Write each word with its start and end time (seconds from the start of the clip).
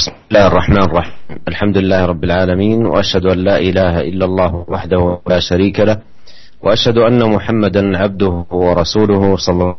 بسم 0.00 0.12
الله 0.32 0.46
الرحمن 0.46 0.82
الرحيم 0.82 1.12
الحمد 1.48 1.76
لله 1.78 2.04
رب 2.04 2.24
العالمين 2.24 2.86
واشهد 2.86 3.26
ان 3.26 3.38
لا 3.38 3.56
اله 3.58 4.00
الا 4.00 4.24
الله 4.24 4.64
وحده 4.68 5.18
لا 5.28 5.40
شريك 5.40 5.80
له 5.80 5.96
واشهد 6.62 6.98
ان 6.98 7.20
محمدا 7.30 7.98
عبده 7.98 8.44
ورسوله 8.50 9.36
صلى 9.36 9.74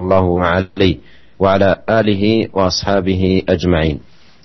الله 0.00 0.44
عليه 0.44 0.96
وعلى 1.38 1.70
اله 1.88 2.48
واصحابه 2.52 3.42
اجمعين 3.48 4.00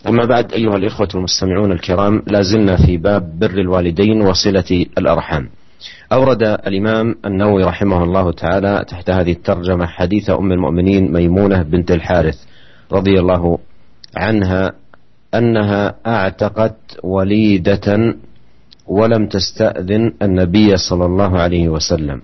اما 0.08 0.26
بعد 0.26 0.54
ايها 0.54 0.76
الاخوه 0.76 1.10
المستمعون 1.16 1.72
الكرام 1.72 2.24
لا 2.28 2.42
زلنا 2.42 2.76
في 2.86 2.98
باب 2.98 3.40
بر 3.40 3.58
الوالدين 3.66 4.22
وصله 4.22 4.86
الارحام 4.98 5.50
أورد 6.14 6.44
الإمام 6.44 7.16
النووي 7.26 7.64
رحمه 7.64 8.04
الله 8.04 8.32
تعالى 8.32 8.86
تحت 8.88 9.10
هذه 9.10 9.32
الترجمة 9.32 9.86
حديث 9.86 10.30
أم 10.30 10.52
المؤمنين 10.52 11.14
ميمونة 11.14 11.62
بنت 11.62 11.92
الحارث 11.92 12.38
رضي 12.92 13.20
الله 13.20 13.58
عنها 14.18 14.74
أنها 15.34 15.96
أعتقت 16.08 16.78
وليدة 17.04 18.16
ولم 18.88 19.28
تستأذن 19.28 20.14
النبي 20.22 20.78
صلى 20.78 21.06
الله 21.06 21.40
عليه 21.40 21.70
وسلم. 21.70 22.22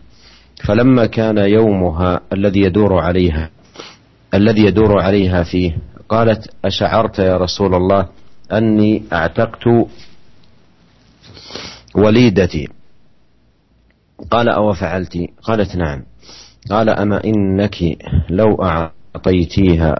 فلما 0.68 1.06
كان 1.06 1.38
يومها 1.38 2.22
الذي 2.34 2.62
يدور 2.62 3.00
عليها 3.00 3.50
الذي 4.34 4.62
يدور 4.66 5.02
عليها 5.02 5.44
فيه 5.44 5.78
قالت 6.10 6.50
أشعرت 6.66 7.20
يا 7.20 7.38
رسول 7.38 7.76
الله 7.76 8.08
أني 8.52 9.04
أعتقت 9.14 9.68
وليدتي. 11.96 12.68
قال 14.32 14.50
أو 14.50 14.74
فعلت؟ 14.74 15.18
قالت 15.44 15.76
نعم. 15.76 16.04
قال 16.70 16.90
أما 16.90 17.24
إنك 17.24 17.98
لو 18.30 18.56
أعطيتيها 18.64 19.96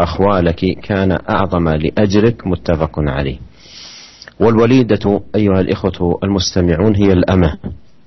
أخوالك 0.00 0.78
كان 0.82 1.18
أعظم 1.30 1.68
لأجرك 1.68 2.46
متفق 2.46 2.92
عليه. 2.98 3.38
والوليدة 4.40 5.20
أيها 5.34 5.60
الإخوة 5.60 6.18
المستمعون 6.24 6.96
هي 6.96 7.12
الأمة 7.12 7.58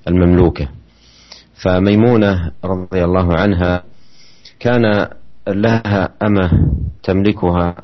المملوكة. 0.08 0.68
فميمونة 1.62 2.52
رضي 2.64 3.04
الله 3.04 3.34
عنها 3.36 3.82
كان 4.60 5.08
لها 5.48 6.08
أمة 6.22 6.50
تملكها 7.02 7.74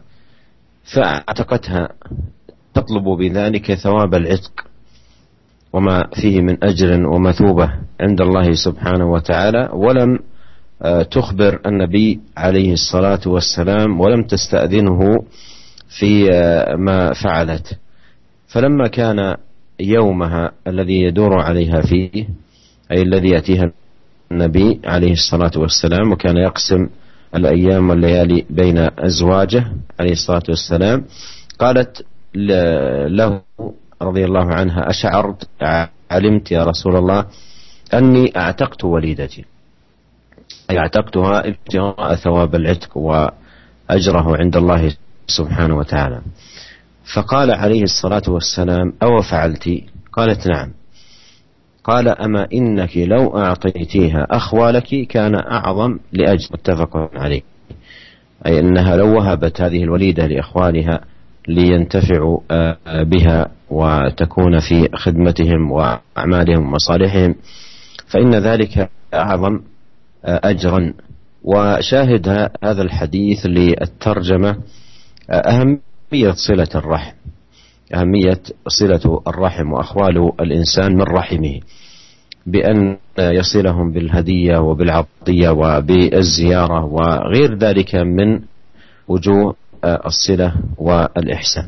فأعتقتها 0.95 1.89
تطلب 2.75 3.05
بذلك 3.05 3.75
ثواب 3.75 4.15
العتق. 4.15 4.72
وما 5.73 6.07
فيه 6.15 6.41
من 6.41 6.65
أجر 6.65 7.07
ومثوبة 7.07 7.73
عند 8.01 8.21
الله 8.21 8.53
سبحانه 8.53 9.11
وتعالى 9.13 9.69
ولم 9.73 10.19
آه، 10.83 11.03
تخبر 11.03 11.61
النبي 11.67 12.21
عليه 12.37 12.73
الصلاة 12.73 13.21
والسلام 13.27 14.01
ولم 14.01 14.23
تستأذنه 14.23 15.25
في 15.99 16.33
آه، 16.33 16.77
ما 16.77 17.13
فعلت. 17.13 17.79
فلما 18.49 18.89
كان 18.89 19.37
يومها 19.81 20.53
الذي 20.67 21.03
يدور 21.03 21.41
عليها 21.41 21.81
فيه 21.81 22.29
أي 22.93 23.03
الذي 23.03 23.29
يأتيها 23.29 23.73
النبي 24.33 24.81
عليه 24.85 25.13
الصلاة 25.13 25.51
والسلام 25.57 26.13
وكان 26.13 26.37
يقسم 26.37 26.89
الأيام 27.37 27.91
والليالي 27.91 28.45
بين 28.51 28.79
أزواجه 28.99 29.65
عليه 30.01 30.13
الصلاة 30.13 30.43
والسلام 30.49 31.05
قالت 31.59 32.05
له 32.35 33.41
رضي 34.03 34.25
الله 34.25 34.55
عنها 34.55 34.91
أشعرت 34.91 35.49
علمت 36.11 36.53
يا 36.53 36.65
رسول 36.65 36.97
الله 36.97 37.27
أني 37.95 38.33
أعتقت 38.37 38.85
وليدتي. 38.85 39.45
أي 40.71 40.79
أعتقتها 40.79 41.49
ابتغاء 41.49 42.15
ثواب 42.15 42.55
العتق 42.55 42.97
وأجره 42.97 44.37
عند 44.37 44.57
الله 44.57 44.97
سبحانه 45.27 45.77
وتعالى. 45.77 46.21
فقال 47.15 47.51
عليه 47.51 47.83
الصلاة 47.83 48.23
والسلام 48.29 48.93
أو 49.03 49.23
فعلت؟ 49.23 49.71
قالت 50.13 50.47
نعم. 50.47 50.73
قال 51.85 52.09
أما 52.09 52.49
إنك 52.53 52.97
لو 52.97 53.39
أعطيتيها 53.39 54.27
أخوالك 54.31 55.07
كان 55.09 55.35
أعظم 55.35 55.99
لأجل. 56.13 56.49
متفق 56.53 56.97
عليه. 57.15 57.43
أي 58.47 58.61
أنها 58.61 58.97
لو 58.97 59.17
وهبت 59.17 59.61
هذه 59.61 59.83
الوليدة 59.83 60.27
لإخوانها 60.27 61.01
لينتفعوا 61.49 62.41
آه، 62.51 62.77
بها 63.03 63.49
وتكون 63.71 64.59
في 64.59 64.89
خدمتهم 64.95 65.73
وأعمالهم 65.73 66.67
ومصالحهم. 66.67 67.35
فإن 68.07 68.35
ذلك 68.35 68.91
أعظم 69.15 69.61
آه، 70.25 70.41
اجرا. 70.45 70.95
وشاهد 71.45 72.51
هذا 72.65 72.83
الحديث 72.83 73.47
للترجمة 73.47 74.57
آه، 75.31 75.33
أهمية 75.33 76.33
صلة 76.49 76.69
الرحم. 76.75 77.15
أهمية 77.95 78.41
صلة 78.69 79.23
الرحم 79.27 79.73
وأخوال 79.73 80.33
الإنسان 80.41 80.95
من 80.95 81.03
رحمه. 81.03 81.61
بأن 82.47 82.97
يصلهم 83.19 83.93
بالهدية 83.93 84.59
وبالعطية 84.59 85.51
وبالزيارة 85.51 86.85
وغير 86.85 87.55
ذلك 87.59 87.95
من 87.95 88.41
وجوه 89.09 89.55
الصلة 89.84 90.78
والإحسان 90.78 91.68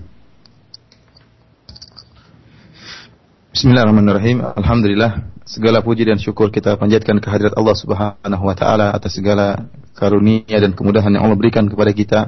Bismillahirrahmanirrahim. 3.50 4.45
Alhamdulillah 4.55 5.25
segala 5.44 5.81
puji 5.81 6.07
dan 6.07 6.22
syukur 6.22 6.47
kita 6.53 6.77
panjatkan 6.77 7.17
kehadirat 7.17 7.57
Allah 7.57 7.75
Subhanahu 7.75 8.44
wa 8.45 8.55
taala 8.55 8.94
atas 8.94 9.17
segala 9.17 9.67
karunia 9.97 10.63
dan 10.63 10.72
kemudahan 10.72 11.11
yang 11.11 11.27
Allah 11.27 11.35
berikan 11.35 11.67
kepada 11.67 11.91
kita. 11.91 12.19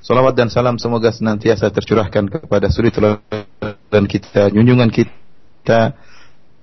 Salawat 0.00 0.38
dan 0.38 0.48
salam 0.48 0.78
semoga 0.80 1.12
senantiasa 1.12 1.68
tercurahkan 1.74 2.30
kepada 2.30 2.70
suri 2.72 2.88
dan 3.92 4.06
kita, 4.08 4.48
junjungan 4.54 4.88
kita 4.88 5.98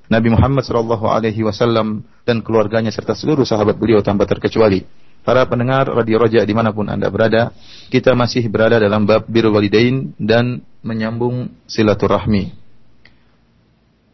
Nabi 0.09 0.29
Muhammad 0.33 0.63
sallallahu 0.66 1.05
alaihi 1.05 1.45
wasallam 1.45 2.07
dan 2.25 2.41
keluarganya 2.41 2.89
serta 2.89 3.13
seluruh 3.13 3.45
sahabat 3.45 3.77
beliau 3.77 4.01
tanpa 4.01 4.25
terkecuali. 4.25 4.88
Para 5.20 5.44
pendengar 5.44 5.84
Radio 5.92 6.16
Roja 6.16 6.41
di 6.48 6.54
mana 6.56 6.72
pun 6.72 6.88
Anda 6.88 7.12
berada, 7.12 7.53
kita 7.92 8.16
masih 8.16 8.48
berada 8.48 8.81
dalam 8.81 9.04
bab 9.04 9.28
birrul 9.28 9.53
walidain 9.53 10.16
dan 10.16 10.64
menyambung 10.81 11.53
silaturahmi. 11.69 12.56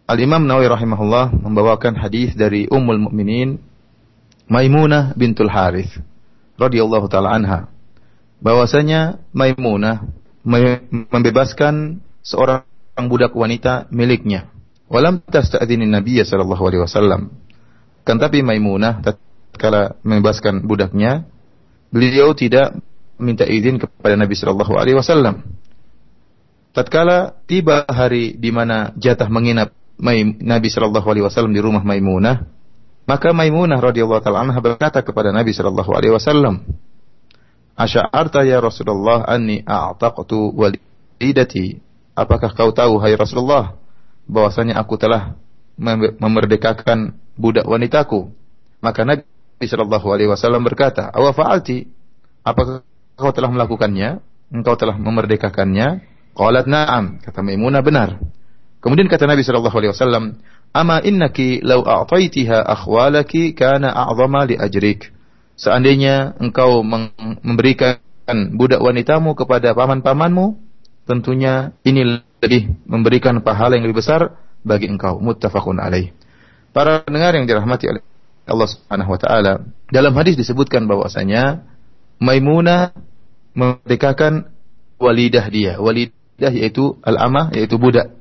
Al-Imam 0.06 0.43
Nawawi 0.47 0.71
rahimahullah 0.71 1.34
membawakan 1.34 1.99
hadis 1.99 2.34
dari 2.39 2.71
Ummul 2.71 3.11
Mukminin 3.11 3.59
Maimunah 4.47 5.19
bintul 5.19 5.50
Harith 5.50 5.99
radhiyallahu 6.55 7.11
taala 7.11 7.34
anha 7.34 7.66
bahwasanya 8.39 9.19
Maimunah 9.34 10.06
membebaskan 11.11 11.99
seorang 12.22 12.62
budak 13.11 13.34
wanita 13.34 13.91
miliknya. 13.91 14.47
Walam 14.87 15.19
tasta'dzinin 15.27 15.91
Nabi 15.91 16.22
sallallahu 16.22 16.62
alaihi. 16.62 17.27
Kan 18.06 18.22
tapi 18.22 18.47
Maimunah 18.47 19.03
tatkala 19.56 19.97
membebaskan 20.05 20.69
budaknya, 20.69 21.25
beliau 21.89 22.37
tidak 22.37 22.77
minta 23.17 23.49
izin 23.49 23.81
kepada 23.81 24.21
Nabi 24.21 24.37
sallallahu 24.37 24.77
alaihi 24.77 25.00
wasallam. 25.00 25.56
Tatkala 26.77 27.41
tiba 27.49 27.89
hari 27.89 28.37
di 28.37 28.53
mana 28.53 28.93
jatah 29.00 29.33
menginap 29.33 29.72
Nabi 29.97 30.69
Shallallahu 30.69 31.09
Alaihi 31.09 31.25
Wasallam 31.25 31.56
di 31.56 31.65
rumah 31.65 31.81
Maimunah, 31.81 32.45
maka 33.09 33.33
Maimunah 33.33 33.81
radhiyallahu 33.81 34.21
taala 34.21 34.45
anha 34.45 34.61
berkata 34.61 35.00
kepada 35.00 35.33
Nabi 35.33 35.56
Shallallahu 35.56 35.89
Alaihi 35.97 36.12
Wasallam, 36.12 36.69
Asy'arta 37.77 38.45
ya 38.45 38.61
Rasulullah 38.61 39.25
anni 39.25 39.65
a'taqtu 39.65 40.53
walidati. 40.53 41.81
Apakah 42.16 42.53
kau 42.53 42.72
tahu 42.72 42.97
hai 43.00 43.12
Rasulullah 43.16 43.77
bahwasanya 44.28 44.81
aku 44.81 44.97
telah 45.00 45.37
memerdekakan 46.21 47.16
budak 47.37 47.69
wanitaku? 47.69 48.33
Maka 48.81 49.05
Nabi 49.05 49.25
Shallallahu 49.56 50.06
alaihi 50.12 50.28
wasallam 50.28 50.61
berkata, 50.69 51.09
"Awa 51.09 51.33
fa'alti? 51.33 51.89
Apakah 52.44 52.84
kau 53.17 53.33
telah 53.33 53.49
melakukannya? 53.49 54.21
Engkau 54.53 54.77
telah 54.77 55.01
memerdekakannya?" 55.01 56.04
Qalat 56.36 56.69
na'am, 56.69 57.25
kata 57.25 57.41
Maimunah 57.41 57.80
benar. 57.80 58.21
Kemudian 58.84 59.09
kata 59.09 59.25
Nabi 59.25 59.41
sallallahu 59.41 59.72
alaihi 59.72 59.92
wasallam, 59.97 60.25
"Ama 60.77 61.01
innaki 61.01 61.65
law 61.65 61.80
a'taitiha 61.80 62.60
akhwalaki 62.60 63.57
kana 63.57 63.89
a'zama 63.89 64.45
li 64.45 64.60
ajrik." 64.60 65.16
Seandainya 65.57 66.36
engkau 66.36 66.84
memberikan 67.41 67.97
budak 68.53 68.84
wanitamu 68.84 69.33
kepada 69.33 69.72
paman-pamanmu, 69.72 70.60
tentunya 71.09 71.72
ini 71.80 72.21
lebih 72.45 72.77
memberikan 72.84 73.41
pahala 73.41 73.80
yang 73.80 73.89
lebih 73.89 74.04
besar 74.04 74.36
bagi 74.60 74.92
engkau. 74.92 75.16
Muttafaqun 75.16 75.80
alaih. 75.80 76.13
Para 76.77 77.01
pendengar 77.01 77.33
yang 77.33 77.48
dirahmati 77.48 77.89
oleh 77.89 78.04
Allah 78.47 78.69
Subhanahu 78.71 79.10
wa 79.10 79.19
taala, 79.19 79.53
dalam 79.91 80.15
hadis 80.15 80.39
disebutkan 80.39 80.87
bahwasanya 80.87 81.66
Maimunah 82.16 82.97
memerdekakan 83.53 84.48
walidah 84.97 85.47
dia. 85.53 85.77
Walidah 85.77 86.53
yaitu 86.54 86.97
al-amah 87.04 87.53
yaitu 87.53 87.77
budak 87.77 88.15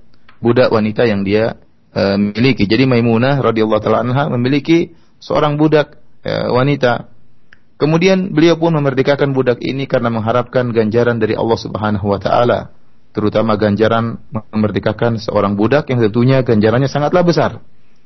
budak 0.43 0.67
wanita 0.73 1.07
yang 1.07 1.23
dia 1.23 1.55
uh, 1.95 2.17
miliki. 2.19 2.67
Jadi 2.67 2.89
Maimunah 2.89 3.39
radhiyallahu 3.39 3.81
taala 3.81 4.03
anha 4.03 4.27
memiliki 4.33 4.91
seorang 5.21 5.55
budak 5.55 5.95
uh, 6.27 6.51
wanita 6.51 7.15
Kemudian 7.75 8.31
beliau 8.31 8.55
pun 8.55 8.71
memerdekakan 8.71 9.35
budak 9.35 9.59
ini 9.59 9.83
karena 9.83 10.07
mengharapkan 10.07 10.71
ganjaran 10.71 11.19
dari 11.19 11.35
Allah 11.35 11.59
Subhanahu 11.59 12.07
wa 12.07 12.19
taala, 12.23 12.71
terutama 13.11 13.59
ganjaran 13.59 14.15
memerdekakan 14.31 15.19
seorang 15.19 15.59
budak 15.59 15.91
yang 15.91 15.99
tentunya 15.99 16.39
ganjarannya 16.39 16.87
sangatlah 16.87 17.27
besar. 17.27 17.51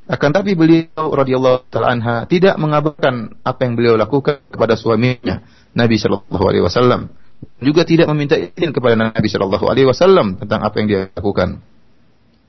Akan 0.10 0.34
tapi 0.34 0.58
beliau 0.58 1.14
radhiyallahu 1.14 1.70
taala 1.70 1.94
anha 1.94 2.16
tidak 2.26 2.58
mengabarkan 2.58 3.38
apa 3.46 3.60
yang 3.62 3.78
beliau 3.78 3.94
lakukan 3.94 4.42
kepada 4.50 4.74
suaminya, 4.74 5.46
Nabi 5.78 6.02
sallallahu 6.02 6.46
alaihi 6.50 6.66
wasallam. 6.66 7.14
Juga 7.62 7.86
tidak 7.86 8.10
meminta 8.10 8.34
izin 8.34 8.74
kepada 8.74 8.98
Nabi 8.98 9.30
sallallahu 9.30 9.70
alaihi 9.70 9.86
wasallam 9.86 10.42
tentang 10.42 10.66
apa 10.66 10.76
yang 10.82 10.88
dia 10.90 11.02
lakukan. 11.14 11.62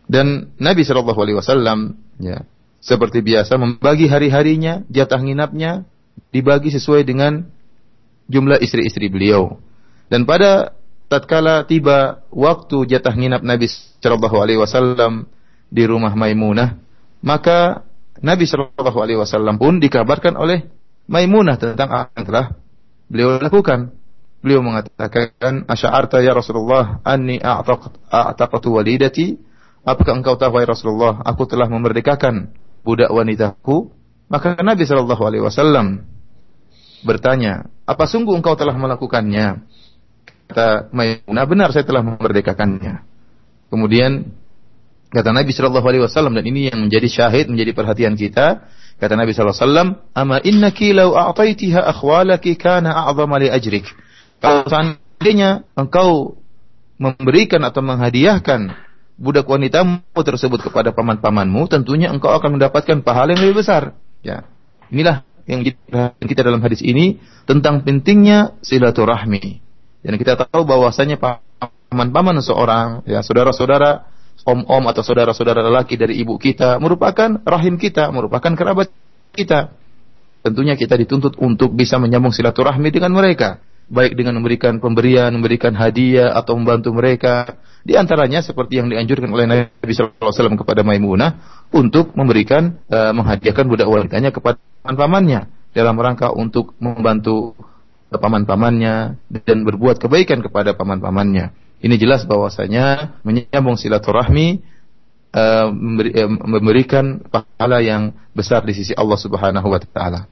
Dan 0.09 0.57
Nabi 0.57 0.89
sallallahu 0.89 1.21
alaihi 1.21 1.37
wasallam 1.37 2.01
ya, 2.17 2.49
seperti 2.81 3.21
biasa 3.21 3.61
membagi 3.61 4.09
hari-harinya, 4.09 4.89
jatah 4.89 5.21
nginapnya 5.21 5.85
dibagi 6.33 6.73
sesuai 6.73 7.05
dengan 7.05 7.45
jumlah 8.33 8.57
istri-istri 8.65 9.13
beliau. 9.13 9.61
Dan 10.09 10.25
pada 10.25 10.73
tatkala 11.13 11.69
tiba 11.69 12.25
waktu 12.33 12.89
jatah 12.89 13.13
nginap 13.13 13.45
Nabi 13.45 13.69
sallallahu 13.69 14.37
alaihi 14.41 14.59
wasallam 14.65 15.29
di 15.69 15.85
rumah 15.85 16.17
Maimunah, 16.17 16.81
maka 17.21 17.85
Nabi 18.21 18.45
Shallallahu 18.45 18.99
Alaihi 19.01 19.19
Wasallam 19.21 19.57
pun 19.57 19.81
dikabarkan 19.81 20.37
oleh 20.37 20.69
Maimunah 21.11 21.59
tentang 21.59 21.91
apa 21.91 22.15
yang 22.15 22.27
telah 22.29 22.47
beliau 23.11 23.31
lakukan. 23.43 23.91
Beliau 24.41 24.65
mengatakan, 24.65 25.69
Asy'arta 25.69 26.25
ya 26.25 26.33
Rasulullah, 26.33 27.03
anni 27.05 27.37
a'taqtu 27.43 28.73
walidati. 28.73 29.37
Apakah 29.85 30.17
engkau 30.17 30.39
tahu 30.39 30.61
ya 30.61 30.69
Rasulullah, 30.71 31.21
aku 31.27 31.45
telah 31.45 31.69
memerdekakan 31.69 32.55
budak 32.87 33.13
wanitaku? 33.13 33.93
Maka 34.31 34.57
Nabi 34.63 34.87
Shallallahu 34.87 35.23
Alaihi 35.27 35.45
Wasallam 35.45 36.07
bertanya, 37.05 37.69
apa 37.85 38.07
sungguh 38.07 38.33
engkau 38.33 38.55
telah 38.57 38.79
melakukannya? 38.79 39.67
Kata 40.49 40.89
Maimunah, 40.95 41.45
benar 41.45 41.69
saya 41.75 41.85
telah 41.85 42.01
memerdekakannya. 42.07 43.03
Kemudian 43.69 44.40
Kata 45.11 45.35
Nabi 45.35 45.51
Shallallahu 45.51 45.87
Alaihi 45.91 46.03
Wasallam 46.07 46.39
dan 46.39 46.47
ini 46.47 46.71
yang 46.71 46.87
menjadi 46.87 47.11
syahid, 47.11 47.51
menjadi 47.51 47.75
perhatian 47.75 48.15
kita. 48.15 48.63
Kata 49.03 49.19
Nabi 49.19 49.35
Shallallahu 49.35 49.59
Alaihi 49.59 49.67
Wasallam, 49.67 49.89
"Ama 50.15 50.37
innaki 50.47 50.95
law 50.95 51.11
a'taitiha 51.19 51.83
akhwalaki 51.83 52.55
kana 52.55 52.95
a'zama 52.95 53.43
li 53.43 53.51
ajrik." 53.51 53.91
Kalau 54.39 54.63
seandainya 54.71 55.67
engkau 55.75 56.39
memberikan 56.95 57.67
atau 57.67 57.83
menghadiahkan 57.83 58.71
budak 59.19 59.51
wanitamu 59.51 60.01
tersebut 60.15 60.71
kepada 60.71 60.95
paman-pamanmu, 60.95 61.67
tentunya 61.67 62.09
engkau 62.09 62.31
akan 62.31 62.57
mendapatkan 62.57 63.03
pahala 63.03 63.35
yang 63.35 63.51
lebih 63.51 63.67
besar. 63.67 63.99
Ya. 64.23 64.47
Inilah 64.95 65.27
yang 65.51 65.67
kita 66.23 66.47
dalam 66.47 66.63
hadis 66.63 66.81
ini 66.87 67.19
tentang 67.51 67.83
pentingnya 67.83 68.55
silaturahmi. 68.63 69.59
Dan 70.07 70.15
kita 70.17 70.39
tahu 70.39 70.63
bahwasanya 70.63 71.19
paman-paman 71.19 72.39
seorang, 72.41 73.03
ya 73.11 73.21
saudara-saudara 73.27 74.07
om-om 74.45 74.85
atau 74.89 75.03
saudara-saudara 75.05 75.61
lelaki 75.61 76.01
dari 76.01 76.21
ibu 76.21 76.37
kita 76.41 76.81
merupakan 76.81 77.41
rahim 77.45 77.77
kita, 77.77 78.09
merupakan 78.13 78.53
kerabat 78.57 78.89
kita. 79.33 79.73
Tentunya 80.41 80.73
kita 80.73 80.97
dituntut 80.97 81.37
untuk 81.37 81.77
bisa 81.77 82.01
menyambung 82.01 82.33
silaturahmi 82.33 82.89
dengan 82.89 83.13
mereka, 83.13 83.61
baik 83.93 84.17
dengan 84.17 84.41
memberikan 84.41 84.81
pemberian, 84.81 85.29
memberikan 85.37 85.77
hadiah 85.77 86.33
atau 86.33 86.57
membantu 86.57 86.97
mereka. 86.97 87.61
Di 87.81 87.97
antaranya 87.97 88.45
seperti 88.45 88.81
yang 88.81 88.89
dianjurkan 88.89 89.29
oleh 89.33 89.45
Nabi 89.49 89.93
SAW 89.93 90.57
kepada 90.57 90.85
Maimunah 90.85 91.65
untuk 91.73 92.13
memberikan 92.17 92.77
uh, 92.89 93.13
menghadiahkan 93.13 93.65
budak 93.69 93.89
wanitanya 93.89 94.33
kepada 94.33 94.61
paman-pamannya 94.85 95.49
dalam 95.73 95.97
rangka 95.97 96.29
untuk 96.33 96.77
membantu 96.77 97.57
paman-pamannya 98.11 99.17
dan 99.47 99.59
berbuat 99.63 100.03
kebaikan 100.03 100.43
kepada 100.43 100.75
paman-pamannya. 100.75 101.70
Ini 101.81 101.97
jelas 101.97 102.29
bahwasanya 102.29 103.17
menyambung 103.25 103.81
silaturahmi 103.81 104.61
uh, 105.33 105.69
memberi, 105.73 106.13
memberikan 106.29 107.25
pahala 107.25 107.81
yang 107.81 108.13
besar 108.37 108.61
di 108.69 108.77
sisi 108.77 108.93
Allah 108.93 109.17
Subhanahu 109.17 109.69
wa 109.69 109.81
taala. 109.81 110.23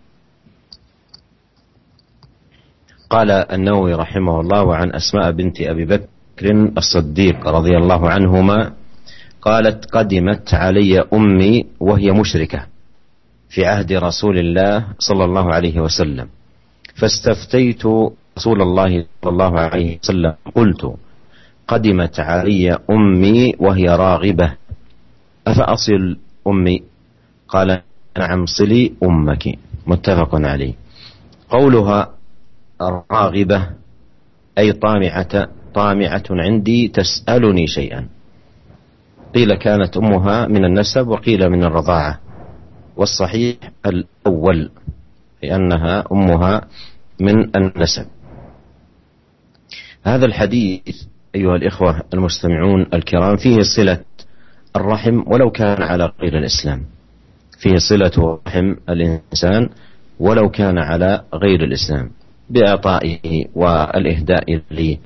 قال 3.09 3.33
النووي 3.33 3.97
رحمه 3.97 4.41
الله 4.41 4.61
وعن 4.69 4.93
أسماء 4.93 5.33
بنت 5.33 5.65
أبي 5.65 5.85
بكر 5.89 6.47
الصديق 6.77 7.41
رضي 7.41 7.73
الله 7.77 8.11
عنهما 8.11 8.73
قالت 9.41 9.89
قدمت 9.89 10.55
علي 10.55 11.01
أمي 11.01 11.67
وهي 11.81 12.13
مشركة 12.13 12.67
في 13.49 13.65
عهد 13.65 13.93
رسول 13.93 14.39
الله 14.39 15.01
صلى 15.01 15.25
الله 15.25 15.47
عليه 15.55 15.81
وسلم 15.81 16.29
فاستفتيت 16.95 17.85
رسول 18.37 18.63
الله 18.63 19.05
صلى 19.25 19.31
الله 19.33 19.53
عليه 19.61 19.99
وسلم 20.05 20.35
قلت 20.55 20.83
قدمت 21.69 22.21
علي 22.21 22.79
أمي 22.91 23.55
وهي 23.59 23.89
راغبة. 23.89 24.55
أفأصل 25.47 26.17
أمي؟ 26.47 26.83
قال 27.49 27.83
نعم 28.19 28.47
صلي 28.47 28.93
أمك. 29.03 29.59
متفق 29.87 30.35
عليه. 30.35 30.75
قولها 31.51 32.15
راغبة 33.13 33.69
أي 34.59 34.73
طامعة 34.73 35.49
طامعة 35.75 36.25
عندي 36.31 36.89
تسألني 36.89 37.67
شيئا. 37.67 38.09
قيل 39.35 39.55
كانت 39.55 39.97
أمها 39.97 40.47
من 40.47 40.65
النسب 40.65 41.09
وقيل 41.09 41.49
من 41.49 41.65
الرضاعة. 41.65 42.21
والصحيح 42.97 43.57
الأول 43.87 44.71
لأنها 45.43 46.05
أمها 46.13 46.63
من 47.21 47.57
النسب. 47.57 48.07
هذا 50.05 50.27
الحديث 50.27 51.07
أيها 51.39 51.57
الإخوة 51.57 52.03
المستمعون 52.15 52.87
الكرام 52.95 53.37
فيه 53.37 53.57
صلة 53.77 54.01
الرحم 54.77 55.23
ولو 55.27 55.51
كان 55.51 55.83
على 55.83 56.13
غير 56.21 56.39
الإسلام. 56.39 56.83
فيه 57.61 57.77
صلة 57.77 58.39
رحم 58.47 58.75
الإنسان 58.89 59.69
ولو 60.21 60.51
كان 60.51 60.79
على 60.79 61.21
غير 61.35 61.65
الإسلام 61.65 62.11
بإعطائه 62.51 63.45
والإهداء 63.55 64.61
له 64.71 64.97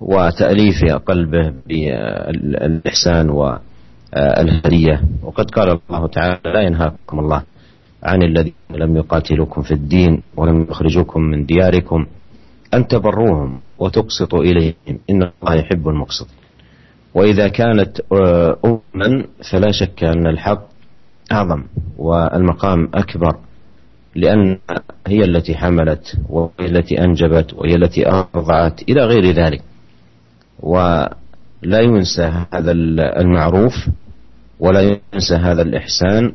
وتأليف 0.00 0.84
قلبه 1.06 1.52
بالإحسان 1.66 3.30
والهدية. 3.30 5.02
وقد 5.22 5.50
قال 5.50 5.78
الله 5.90 6.06
تعالى 6.08 6.38
لا 6.44 6.60
ينهاكم 6.60 7.18
الله 7.18 7.42
عن 8.02 8.22
الذين 8.22 8.52
لم 8.70 8.96
يقاتلوكم 8.96 9.62
في 9.62 9.72
الدين 9.74 10.22
ولم 10.36 10.66
يخرجوكم 10.70 11.20
من 11.22 11.46
دياركم 11.46 12.06
أن 12.74 12.88
تبروهم 12.88 13.60
وتقسطوا 13.78 14.42
إليهم. 14.42 14.74
إن 15.10 15.22
الله 15.22 15.54
يحب 15.54 15.88
المقسط. 15.88 16.28
وإذا 17.14 17.48
كانت 17.48 18.00
آه، 18.12 18.58
أما 18.64 19.24
فلا 19.50 19.72
شك 19.72 20.04
أن 20.04 20.26
الحق 20.26 20.68
أعظم 21.32 21.64
والمقام 21.98 22.90
أكبر 22.94 23.36
لأن 24.14 24.58
هي 25.06 25.24
التي 25.24 25.54
حملت 25.56 26.16
وهي 26.28 26.66
التي 26.66 27.04
أنجبت 27.04 27.54
وهي 27.54 27.74
التي 27.74 28.08
أرضعت 28.08 28.82
إلى 28.82 29.04
غير 29.04 29.30
ذلك. 29.30 29.62
ولا 30.60 31.80
ينسى 31.80 32.44
هذا 32.52 32.72
المعروف 33.20 33.88
ولا 34.60 34.98
ينسى 35.14 35.34
هذا 35.34 35.62
الإحسان. 35.62 36.32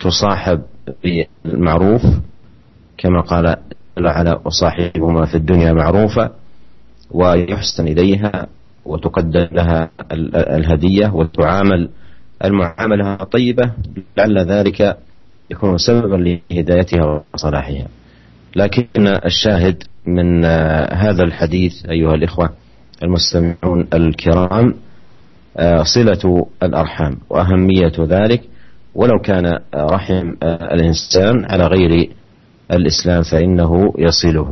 تصاحب 0.00 0.62
بالمعروف 1.04 2.02
كما 2.98 3.20
قال 3.20 3.56
على 3.98 4.40
وصاحبهما 4.44 5.26
في 5.26 5.34
الدنيا 5.34 5.72
معروفة 5.72 6.30
ويحسن 7.10 7.88
إليها 7.88 8.46
وتقدم 8.84 9.46
لها 9.52 9.90
الهدية 10.34 11.08
وتعامل 11.14 11.88
المعاملة 12.44 13.14
طيبة 13.16 13.70
لعل 14.16 14.38
ذلك 14.38 14.96
يكون 15.50 15.78
سببا 15.78 16.38
لهدايتها 16.50 17.22
وصلاحها. 17.34 17.86
لكن 18.56 19.06
الشاهد 19.06 19.82
من 20.06 20.44
هذا 20.94 21.22
الحديث 21.22 21.86
أيها 21.86 22.14
الإخوة 22.14 22.50
المستمعون 23.02 23.86
الكرام 23.94 24.74
صلة 25.82 26.46
الأرحام 26.62 27.16
وأهمية 27.30 27.92
ذلك 28.00 28.42
ولو 28.94 29.18
كان 29.18 29.58
رحم 29.74 30.32
الإنسان 30.42 31.44
على 31.44 31.66
غير 31.66 32.10
الإسلام 32.71 33.21
فإنه 33.23 33.71
يصله 33.97 34.51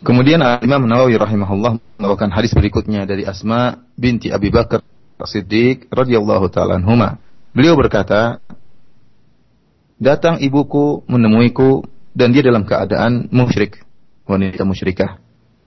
Kemudian 0.00 0.40
Imam 0.64 0.88
Nawawi 0.88 1.20
rahimahullah 1.20 1.76
membawakan 1.76 2.32
hadis 2.32 2.56
berikutnya 2.56 3.04
dari 3.04 3.28
Asma 3.28 3.84
binti 4.00 4.32
Abi 4.32 4.48
Bakar 4.48 4.80
Siddiq 5.20 5.92
radhiyallahu 5.92 6.48
taala 6.48 6.80
anhuma. 6.80 7.20
Beliau 7.52 7.76
berkata, 7.76 8.40
"Datang 10.00 10.40
ibuku 10.40 11.04
menemuiku 11.04 11.84
dan 12.16 12.32
dia 12.32 12.40
dalam 12.40 12.64
keadaan 12.64 13.28
musyrik, 13.28 13.84
wanita 14.26 14.64
musyrikah. 14.64 15.20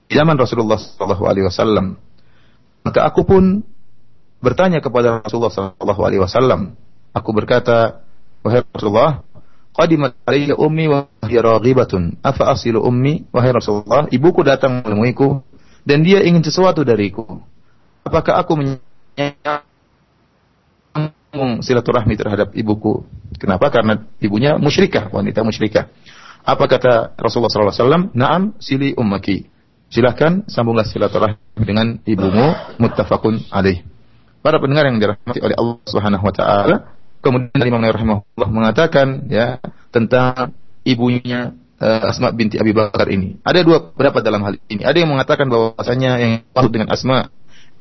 Di 0.10 0.18
zaman 0.18 0.36
Rasulullah 0.36 0.82
sallallahu 0.82 1.24
alaihi 1.30 1.46
wasallam. 1.48 2.02
Maka 2.84 3.08
aku 3.08 3.24
pun 3.24 3.64
bertanya 4.44 4.84
kepada 4.84 5.24
Rasulullah 5.24 5.54
sallallahu 5.54 6.02
alaihi 6.04 6.22
wasallam. 6.26 6.76
Aku 7.16 7.32
berkata, 7.32 8.04
wahai 8.43 8.63
Rasulullah, 8.75 9.23
qadimat 9.75 10.19
alayya 10.27 10.59
ummi 10.59 10.91
wa 10.91 11.07
hiya 11.23 11.43
raghibatun. 11.43 12.19
Afa 12.23 12.55
ummi 12.59 13.31
wahai 13.31 13.53
Rasulullah, 13.55 14.11
ibuku 14.11 14.43
datang 14.43 14.83
menemuiku 14.83 15.43
dan 15.87 16.03
dia 16.03 16.21
ingin 16.27 16.43
sesuatu 16.43 16.85
dariku. 16.85 17.41
Apakah 18.03 18.41
aku 18.43 18.57
menyambung 18.57 19.63
silaturahmi 21.63 22.17
terhadap 22.17 22.53
ibuku? 22.57 23.05
Kenapa? 23.39 23.71
Karena 23.71 24.05
ibunya 24.19 24.59
musyrikah, 24.59 25.09
wanita 25.15 25.45
musyrikah. 25.47 25.87
Apa 26.49 26.65
kata 26.65 27.13
Rasulullah 27.21 27.53
SAW? 27.53 28.17
Naam 28.17 28.57
sili 28.57 28.97
ummaki. 28.97 29.47
Silahkan 29.89 30.45
sambunglah 30.49 30.85
silaturahmi 30.85 31.65
dengan 31.65 32.01
ibumu 32.05 32.53
muttafaqun 32.81 33.49
alaih. 33.53 33.85
Para 34.41 34.61
pendengar 34.61 34.89
yang 34.89 35.01
dirahmati 35.01 35.41
oleh 35.45 35.57
Allah 35.57 35.77
Subhanahu 35.85 36.25
wa 36.25 36.33
taala, 36.33 36.77
kemudian 37.21 37.65
Imam 37.67 37.81
Nawawi 37.83 37.97
rahimahullah 37.99 38.49
mengatakan 38.51 39.29
ya 39.29 39.59
tentang 39.91 40.55
ibunya 40.87 41.53
uh, 41.81 42.11
Asma 42.11 42.35
binti 42.35 42.59
Abi 42.59 42.75
Bakar 42.75 43.09
ini. 43.11 43.39
Ada 43.43 43.63
dua 43.63 43.95
pendapat 43.95 44.23
dalam 44.23 44.43
hal 44.45 44.59
ini. 44.69 44.83
Ada 44.83 44.99
yang 45.03 45.11
mengatakan 45.11 45.47
bahwasanya 45.49 46.11
yang 46.21 46.33
maksud 46.53 46.71
dengan 46.75 46.89
Asma 46.93 47.31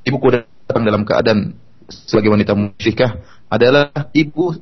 ibuku 0.06 0.28
datang 0.32 0.84
dalam 0.86 1.04
keadaan 1.04 1.58
sebagai 1.88 2.32
wanita 2.32 2.54
musyrikah 2.56 3.24
adalah 3.48 3.92
ibu 4.12 4.56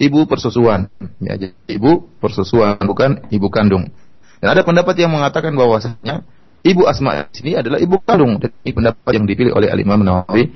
ibu 0.00 0.18
persusuan. 0.26 0.90
Ya, 1.22 1.38
jadi 1.38 1.54
ibu 1.70 2.10
persusuan 2.18 2.80
bukan 2.82 3.28
ibu 3.30 3.48
kandung. 3.48 3.92
Dan 4.42 4.48
ada 4.58 4.66
pendapat 4.66 4.98
yang 4.98 5.14
mengatakan 5.14 5.54
bahwasanya 5.54 6.26
ibu 6.66 6.82
Asma 6.90 7.30
ini 7.30 7.54
adalah 7.54 7.78
ibu 7.78 8.02
kandung 8.02 8.42
dan 8.42 8.50
ini 8.66 8.72
pendapat 8.74 9.12
yang 9.14 9.26
dipilih 9.28 9.52
oleh 9.54 9.70
Al 9.70 9.78
Imam 9.78 10.02
Nawawi 10.02 10.50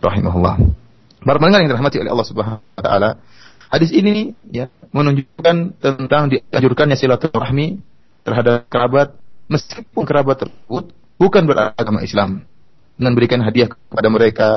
rahimahullah. 0.00 0.79
Para 1.20 1.36
pendengar 1.36 1.60
yang 1.64 1.70
dirahmati 1.76 2.00
oleh 2.00 2.10
Allah 2.12 2.28
Subhanahu 2.28 2.60
wa 2.64 2.82
taala, 2.82 3.10
hadis 3.68 3.92
ini 3.92 4.32
ya 4.48 4.72
menunjukkan 4.90 5.76
tentang 5.76 6.22
dianjurkannya 6.32 6.96
silaturahmi 6.96 7.76
terhadap 8.24 8.66
kerabat 8.72 9.20
meskipun 9.52 10.02
kerabat 10.08 10.48
tersebut 10.48 10.96
bukan 11.20 11.42
beragama 11.44 12.00
Islam. 12.00 12.48
Dengan 12.96 13.12
berikan 13.16 13.40
hadiah 13.40 13.68
kepada 13.68 14.08
mereka, 14.12 14.48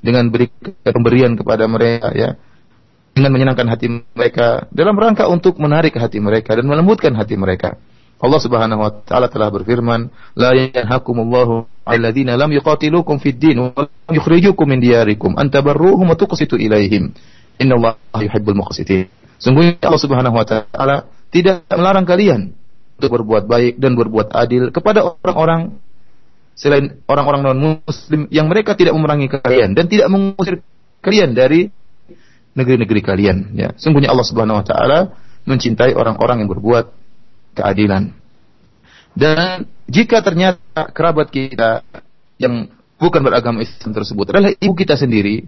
dengan 0.00 0.28
beri 0.32 0.48
pemberian 0.84 1.36
kepada 1.36 1.68
mereka 1.68 2.08
ya, 2.16 2.36
dengan 3.12 3.30
menyenangkan 3.36 3.68
hati 3.68 3.86
mereka 4.16 4.64
dalam 4.72 4.96
rangka 4.96 5.28
untuk 5.28 5.60
menarik 5.60 5.96
hati 5.96 6.16
mereka 6.16 6.56
dan 6.56 6.64
melembutkan 6.64 7.12
hati 7.16 7.36
mereka. 7.36 7.76
Allah 8.20 8.40
Subhanahu 8.40 8.80
wa 8.84 8.90
taala 9.00 9.32
telah 9.32 9.48
berfirman, 9.48 10.12
"La 10.36 10.52
yanhakumullahu 10.52 11.64
'alladhina 11.88 12.36
lam 12.36 12.52
yuqatilukum 12.52 13.16
fid 13.16 13.40
din 13.40 13.56
wa 13.64 13.72
lam 13.72 14.12
yukhrijukum 14.12 14.68
min 14.68 14.84
diyarikum 14.84 15.40
an 15.40 15.48
tabarruhum 15.48 16.04
wa 16.04 16.16
tuqsitu 16.20 16.60
ilaihim. 16.60 17.16
Innallaha 17.56 18.20
yuhibbul 18.20 18.60
muqsitin." 18.60 19.08
Sungguhnya 19.40 19.80
Allah 19.80 20.02
Subhanahu 20.04 20.36
wa 20.36 20.44
taala 20.44 21.08
tidak 21.32 21.64
melarang 21.72 22.04
kalian 22.04 22.52
untuk 23.00 23.16
berbuat 23.16 23.48
baik 23.48 23.80
dan 23.80 23.96
berbuat 23.96 24.36
adil 24.36 24.68
kepada 24.68 25.16
orang-orang 25.24 25.80
selain 26.52 27.00
orang-orang 27.08 27.56
non 27.56 27.80
muslim 27.80 28.28
yang 28.28 28.52
mereka 28.52 28.76
tidak 28.76 28.92
memerangi 28.92 29.32
kalian 29.32 29.72
dan 29.72 29.88
tidak 29.88 30.12
mengusir 30.12 30.60
kalian 31.00 31.32
dari 31.32 31.72
negeri-negeri 32.52 33.00
kalian 33.00 33.56
ya. 33.56 33.72
Sungguhnya 33.80 34.12
Allah 34.12 34.28
Subhanahu 34.28 34.60
wa 34.60 34.66
taala 34.68 34.98
mencintai 35.48 35.96
orang-orang 35.96 36.44
yang 36.44 36.52
berbuat 36.52 36.99
keadilan. 37.54 38.14
Dan 39.14 39.66
jika 39.90 40.22
ternyata 40.22 40.90
kerabat 40.94 41.34
kita 41.34 41.82
yang 42.38 42.70
bukan 42.96 43.20
beragama 43.20 43.66
Islam 43.66 43.90
tersebut 43.90 44.30
adalah 44.30 44.54
ibu 44.54 44.74
kita 44.76 44.94
sendiri, 44.94 45.44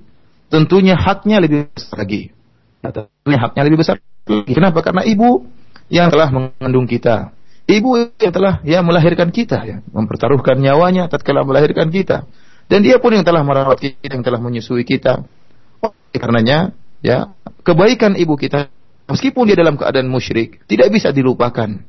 tentunya 0.51 0.99
haknya 0.99 1.39
lebih 1.39 1.71
besar 1.71 2.03
lagi. 2.03 2.35
Tentunya 2.83 3.39
haknya 3.39 3.63
lebih 3.65 3.79
besar 3.81 4.03
lagi. 4.03 4.53
Kenapa? 4.53 4.83
Karena 4.83 5.07
ibu 5.07 5.47
yang 5.93 6.11
telah 6.11 6.29
mengandung 6.33 6.91
kita. 6.91 7.31
Ibu 7.63 8.19
yang 8.19 8.33
telah 8.35 8.59
ya 8.67 8.83
melahirkan 8.83 9.31
kita, 9.31 9.63
ya, 9.63 9.79
mempertaruhkan 9.95 10.59
nyawanya 10.59 11.07
tatkala 11.07 11.47
melahirkan 11.47 11.95
kita. 11.95 12.27
Dan 12.67 12.83
dia 12.83 12.99
pun 12.99 13.15
yang 13.15 13.23
telah 13.23 13.47
merawat 13.47 13.79
kita, 13.79 14.19
yang 14.19 14.27
telah 14.27 14.43
menyusui 14.43 14.83
kita. 14.83 15.23
Oh, 15.79 15.95
karenanya, 16.11 16.75
ya, 16.99 17.31
kebaikan 17.63 18.19
ibu 18.19 18.35
kita 18.35 18.71
meskipun 19.07 19.51
dia 19.51 19.57
dalam 19.59 19.79
keadaan 19.79 20.11
musyrik 20.11 20.63
tidak 20.67 20.91
bisa 20.91 21.11
dilupakan 21.15 21.83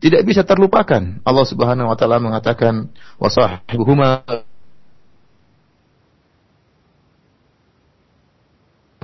tidak 0.00 0.24
bisa 0.24 0.42
terlupakan. 0.42 1.20
Allah 1.22 1.46
Subhanahu 1.46 1.92
wa 1.92 1.96
taala 1.96 2.16
mengatakan 2.18 2.88
wasahibuhuma 3.20 4.24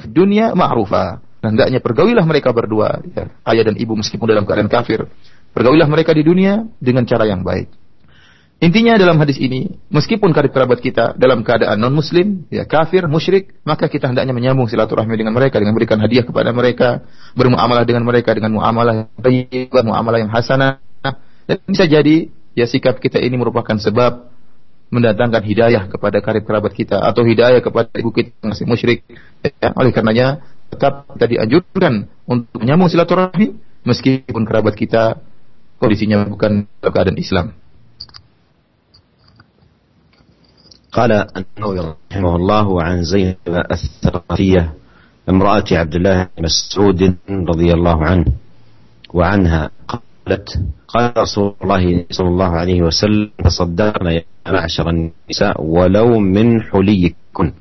dunia 0.08 0.56
ma'rufa. 0.56 1.20
Hendaknya 1.44 1.78
pergaulilah 1.78 2.26
mereka 2.26 2.50
berdua, 2.50 2.98
ya, 3.12 3.30
ayah 3.54 3.70
dan 3.70 3.76
ibu 3.78 3.94
meskipun 3.94 4.26
dalam 4.26 4.48
keadaan 4.48 4.66
kafir. 4.66 5.06
Pergaulilah 5.54 5.86
mereka 5.86 6.10
di 6.10 6.26
dunia 6.26 6.66
dengan 6.82 7.06
cara 7.06 7.22
yang 7.28 7.46
baik. 7.46 7.70
Intinya 8.56 8.96
dalam 8.96 9.20
hadis 9.20 9.36
ini, 9.36 9.68
meskipun 9.92 10.32
karib 10.32 10.48
kerabat 10.48 10.80
kita 10.80 11.12
dalam 11.20 11.44
keadaan 11.44 11.76
non 11.76 11.92
muslim, 11.92 12.48
ya 12.48 12.64
kafir, 12.64 13.04
musyrik, 13.04 13.52
maka 13.68 13.84
kita 13.84 14.08
hendaknya 14.08 14.32
menyambung 14.32 14.64
silaturahmi 14.64 15.12
dengan 15.12 15.36
mereka 15.36 15.60
dengan 15.60 15.76
memberikan 15.76 16.00
hadiah 16.00 16.24
kepada 16.24 16.56
mereka, 16.56 17.04
bermuamalah 17.36 17.84
dengan 17.84 18.08
mereka 18.08 18.32
dengan 18.32 18.56
muamalah 18.56 18.92
yang 18.96 19.08
baik, 19.20 19.68
muamalah 19.70 20.18
yang 20.24 20.32
hasanah, 20.32 20.80
dan 21.49 21.57
bisa 21.67 21.85
jadi 21.87 22.29
ya 22.55 22.65
sikap 22.67 22.99
kita 22.99 23.19
ini 23.19 23.35
merupakan 23.39 23.75
sebab 23.75 24.31
mendatangkan 24.91 25.41
hidayah 25.41 25.87
kepada 25.87 26.19
karib 26.19 26.43
kerabat 26.43 26.75
kita 26.75 26.99
atau 26.99 27.23
hidayah 27.23 27.63
kepada 27.63 27.87
ibu 27.95 28.11
kita 28.11 28.35
yang 28.43 28.51
masih 28.51 28.67
musyrik. 28.67 29.07
Ya, 29.39 29.71
oleh 29.71 29.95
karenanya 29.95 30.43
tetap 30.67 31.07
kita 31.15 31.25
dianjurkan 31.31 32.11
untuk 32.27 32.59
menyambung 32.59 32.91
silaturahmi 32.91 33.55
meskipun 33.87 34.43
kerabat 34.43 34.75
kita 34.75 35.23
kondisinya 35.79 36.27
bukan 36.27 36.67
dalam 36.83 36.93
keadaan 36.93 37.19
Islam. 37.19 37.47
قال 40.91 41.07
النووي 41.07 41.79
رحمه 42.11 42.33
الله 42.35 42.67
عن 42.83 42.97
زينب 43.07 43.47
الثقفية 43.47 44.63
امرأة 45.29 45.63
عبد 45.71 45.95
الله 45.95 46.17
بن 46.35 46.43
مسعود 46.43 47.01
رضي 47.31 47.69
الله 47.71 47.97
عنه 48.03 48.27
وعنها 49.15 49.71
قالت 50.26 50.48
قال 50.88 51.12
رسول 51.18 51.54
الله 51.62 52.04
صلى 52.10 52.28
الله 52.28 52.50
عليه 52.50 52.82
وسلم 52.82 53.30
تصدقنا 53.44 54.10
يا 54.12 54.22
معشر 54.46 54.90
النساء 54.90 55.62
ولو 55.62 56.18
من 56.18 56.62
حليكن. 56.62 57.52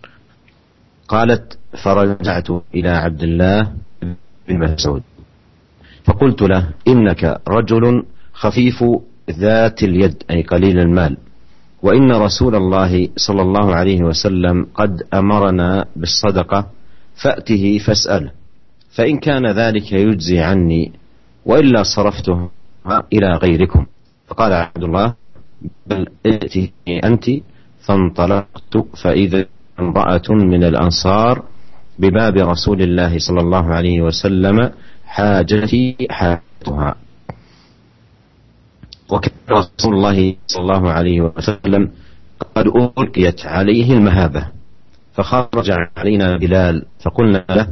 قالت 1.08 1.58
فرجعت 1.84 2.50
إلى 2.76 2.90
عبد 2.90 3.24
الله 3.24 3.72
بن 4.48 4.60
مسعود. 4.60 5.04
فقلت 6.04 6.42
له 6.42 6.70
إنك 6.88 7.42
رجل 7.48 8.04
خفيف 8.34 8.84
ذات 9.30 9.84
اليد 9.84 10.24
أي 10.30 10.42
قليل 10.42 10.80
المال. 10.80 11.18
وإن 11.82 12.12
رسول 12.12 12.56
الله 12.56 13.10
صلى 13.18 13.42
الله 13.42 13.76
عليه 13.76 14.02
وسلم 14.02 14.68
قد 14.74 15.04
أمرنا 15.14 15.86
بالصدقة 15.96 16.68
فأته 17.24 17.78
فاسأله. 17.78 18.32
فإن 18.92 19.18
كان 19.18 19.46
ذلك 19.52 19.92
يجزي 19.92 20.40
عني 20.40 20.92
وإلا 21.46 21.84
صرفته 21.84 22.55
إلى 23.14 23.32
غيركم. 23.32 23.86
فقال 24.28 24.54
عبد 24.54 24.84
الله 24.84 25.14
بل 25.88 26.08
ائتي 26.26 26.72
أنت 27.04 27.26
فانطلقت 27.86 28.78
فإذا 29.04 29.46
امرأة 29.80 30.28
من 30.30 30.64
الأنصار 30.64 31.44
بباب 32.00 32.38
رسول 32.38 32.82
الله 32.82 33.20
صلى 33.20 33.40
الله 33.42 33.66
عليه 33.66 34.02
وسلم 34.02 34.72
حاجتي 35.06 35.96
حاجتها. 36.10 36.96
وكان 39.10 39.32
رسول 39.50 39.94
الله 39.94 40.36
صلى 40.48 40.62
الله 40.62 40.92
عليه 40.92 41.22
وسلم 41.22 41.92
قد 42.56 42.68
ألقيت 42.68 43.46
عليه 43.46 43.94
المهابة 43.94 44.48
فخرج 45.14 45.72
علينا 45.98 46.38
بلال 46.38 46.86
فقلنا 47.04 47.46
له 47.50 47.68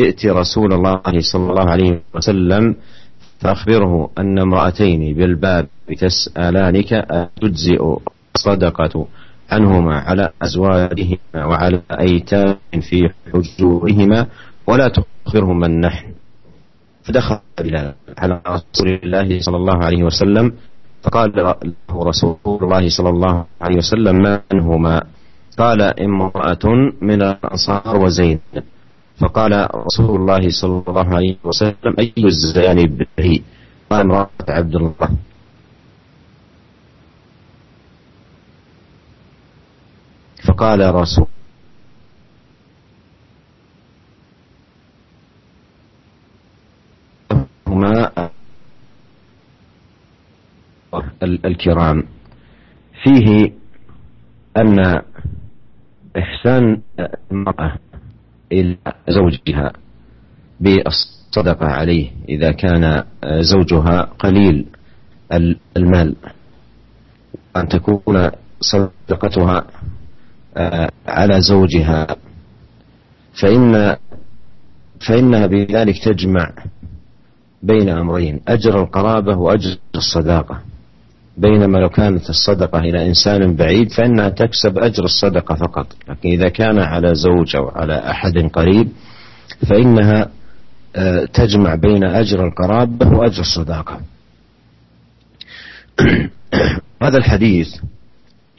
ائت 0.00 0.26
رسول 0.26 0.72
الله 0.72 1.02
صلى 1.20 1.50
الله 1.50 1.70
عليه 1.70 2.00
وسلم 2.14 2.76
فأخبره 3.40 4.10
أن 4.18 4.38
امرأتين 4.38 5.14
بالباب 5.14 5.66
تسألانك 5.98 6.92
أتجزئ 6.92 7.96
صدقة 8.36 9.06
عنهما 9.50 9.98
على 9.98 10.28
أزواجهما 10.42 11.18
وعلى 11.34 11.82
أيتام 12.00 12.56
في 12.80 13.10
حجورهما 13.32 14.26
ولا 14.66 14.88
تخبرهما 14.88 15.66
النحن 15.66 16.06
فدخل 17.04 17.38
بلال 17.60 17.94
على 18.18 18.40
رسول 18.48 18.88
الله 19.04 19.40
صلى 19.40 19.56
الله 19.56 19.84
عليه 19.84 20.02
وسلم 20.04 20.52
فقال 21.02 21.32
له 21.36 21.54
رسول 21.92 22.36
الله 22.46 22.88
صلى 22.88 23.08
الله 23.08 23.44
عليه 23.60 23.76
وسلم 23.76 24.16
من 24.52 24.60
هما 24.60 25.02
قال 25.58 25.82
امرأة 25.82 26.64
من 27.02 27.22
الأنصار 27.22 27.96
وزينب 27.96 28.40
فقال 29.20 29.52
رسول 29.74 30.20
الله 30.20 30.48
صلى 30.48 30.82
الله 30.88 31.08
عليه 31.14 31.36
وسلم 31.44 31.92
أي 31.98 32.12
الزاني 32.18 32.84
بريء 33.18 33.42
قال 33.90 34.00
امرأة 34.00 34.28
عبد 34.48 34.74
الله. 34.74 35.08
فقال 40.46 40.94
رسول 40.94 41.26
الكرام. 51.22 52.04
فيه 53.02 53.52
أن 54.56 55.02
إحسان 56.16 56.82
المرأة 57.32 57.78
إلى 58.52 58.76
زوجها 59.08 59.72
بالصدقة 60.60 61.66
عليه 61.66 62.10
إذا 62.28 62.52
كان 62.52 63.04
زوجها 63.40 64.00
قليل 64.18 64.66
المال. 65.76 66.16
أن 67.56 67.68
تكون 67.68 68.30
صدقتها 68.60 69.66
على 71.06 71.40
زوجها. 71.40 72.06
فإن 73.42 73.96
فإنها 75.06 75.46
بذلك 75.46 76.04
تجمع 76.04 76.52
بين 77.62 77.88
أمرين 77.88 78.40
أجر 78.48 78.82
القرابة 78.82 79.36
وأجر 79.36 79.76
الصداقة. 79.94 80.60
بينما 81.40 81.78
لو 81.78 81.88
كانت 81.88 82.30
الصدقة 82.30 82.78
إلى 82.78 83.06
إنسان 83.06 83.56
بعيد 83.56 83.92
فإنها 83.92 84.28
تكسب 84.28 84.78
أجر 84.78 85.04
الصدقة 85.04 85.54
فقط. 85.54 85.86
لكن 86.08 86.28
إذا 86.28 86.48
كان 86.48 86.78
على 86.78 87.14
زوج 87.14 87.56
أو 87.56 87.68
على 87.68 88.10
أحد 88.10 88.38
قريب 88.38 88.88
فإنها 89.68 90.30
آه، 90.96 91.24
تجمع 91.24 91.74
بين 91.74 92.04
أجر 92.04 92.46
القرابة 92.46 93.08
وأجر 93.08 93.40
الصداقة. 93.40 94.00
هذا 97.02 97.18
الحديث 97.18 97.68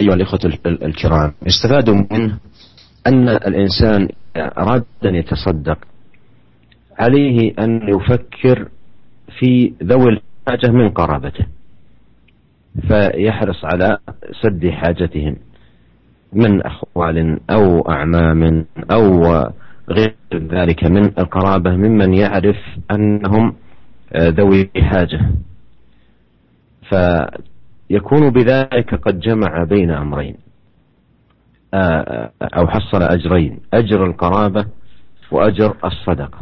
أيها 0.01 0.13
الإخوة 0.13 0.39
الكرام 0.65 1.33
يستفاد 1.45 1.89
منه 1.89 2.37
أن 3.07 3.29
الإنسان 3.29 4.07
أراد 4.37 4.83
أن 5.05 5.15
يتصدق 5.15 5.77
عليه 6.99 7.53
أن 7.59 7.81
يفكر 7.89 8.67
في 9.39 9.73
ذوي 9.83 10.09
الحاجة 10.09 10.71
من 10.71 10.89
قرابته. 10.89 11.45
فيحرص 12.87 13.65
على 13.65 13.97
سد 14.41 14.69
حاجتهم 14.69 15.35
من 16.33 16.61
أخوال 16.61 17.39
أو 17.49 17.81
أعمام 17.89 18.65
أو 18.91 19.23
غير 19.89 20.15
ذلك 20.33 20.83
من 20.83 21.05
القرابة 21.05 21.71
ممن 21.71 22.13
يعرف 22.13 22.57
أنهم 22.91 23.55
ذوي 24.17 24.69
حاجة. 24.77 25.19
فيكون 26.89 28.29
بذلك 28.29 28.95
قد 28.95 29.19
جمع 29.19 29.63
بين 29.63 29.91
أمرين. 29.91 30.35
أو 32.43 32.67
حصل 32.67 33.03
أجرين 33.03 33.59
أجر 33.73 34.05
القرابة 34.05 34.65
وأجر 35.31 35.75
الصدقة. 35.85 36.39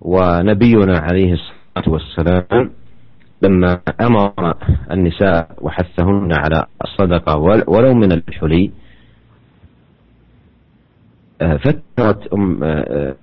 ونبينا 0.00 0.98
عليه 0.98 1.32
الصلاة 1.32 1.92
والسلام 1.92 2.70
لما 3.42 3.80
أمر 4.00 4.54
النساء 4.90 5.48
وحثهن 5.60 6.32
على 6.32 6.66
الصدقة 6.84 7.36
ولو 7.68 7.94
من 7.94 8.12
الحلي 8.12 8.70
آه، 11.40 11.56
فكرت 11.56 12.32
أم 12.32 12.64
آه، 12.64 13.14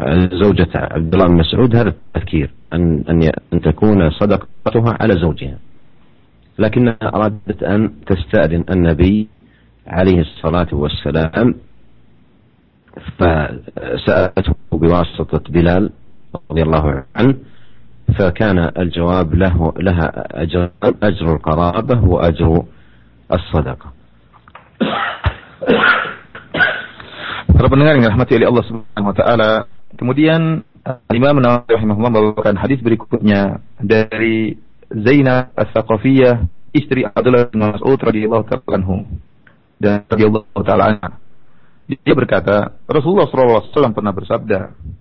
آه، 0.00 0.28
زوجة 0.42 0.68
عبد 0.74 1.14
الله 1.14 1.26
بن 1.26 1.34
مسعود 1.34 1.76
هذا 1.76 1.88
التفكير 1.88 2.50
أن 2.72 3.04
أن 3.52 3.60
تكون 3.60 4.10
صدقتها 4.10 4.98
على 5.00 5.14
زوجها. 5.14 5.58
لكنها 6.58 6.96
أرادت 7.02 7.62
أن 7.62 7.92
تستأذن 8.06 8.64
النبي 8.70 9.28
عليه 9.86 10.20
الصلاة 10.20 10.68
والسلام 10.72 11.54
فسألته 13.18 14.54
بواسطة 14.72 15.52
بلال 15.52 15.90
رضي 16.50 16.62
الله 16.62 17.04
عنه 17.16 17.34
فكان 18.09 18.71
الجواب 18.77 19.33
له 19.35 19.73
لها 19.77 20.07
أجر, 20.43 20.69
أجر 20.81 21.25
القرابة 21.35 21.97
وأجر 22.03 22.63
الصدقة 23.31 23.87
Para 27.49 27.67
pendengar 27.67 27.99
yang 27.99 28.07
dirahmati 28.07 28.39
oleh 28.39 28.47
Allah 28.47 28.65
Subhanahu 28.71 29.11
wa 29.11 29.17
taala, 29.19 29.51
kemudian 29.99 30.63
Imam 31.11 31.43
Nawawi 31.43 31.75
rahimahullah 31.75 32.07
membawakan 32.07 32.55
hadis 32.55 32.79
berikutnya 32.79 33.59
dari 33.83 34.55
Zainab 34.87 35.51
As-Saqafiyah, 35.59 36.47
istri 36.71 37.03
Abdullah 37.03 37.51
bin 37.51 37.59
Mas'ud 37.59 37.99
radhiyallahu 37.99 38.47
taala 38.47 38.79
anhu 38.79 39.03
dan 39.75 40.07
radhiyallahu 40.07 40.61
taala 40.63 40.83
anha. 40.95 41.19
Dia 41.89 42.15
berkata, 42.15 42.79
Rasulullah 42.85 43.27
SAW 43.27 43.97
pernah 43.97 44.13
bersabda, 44.13 44.59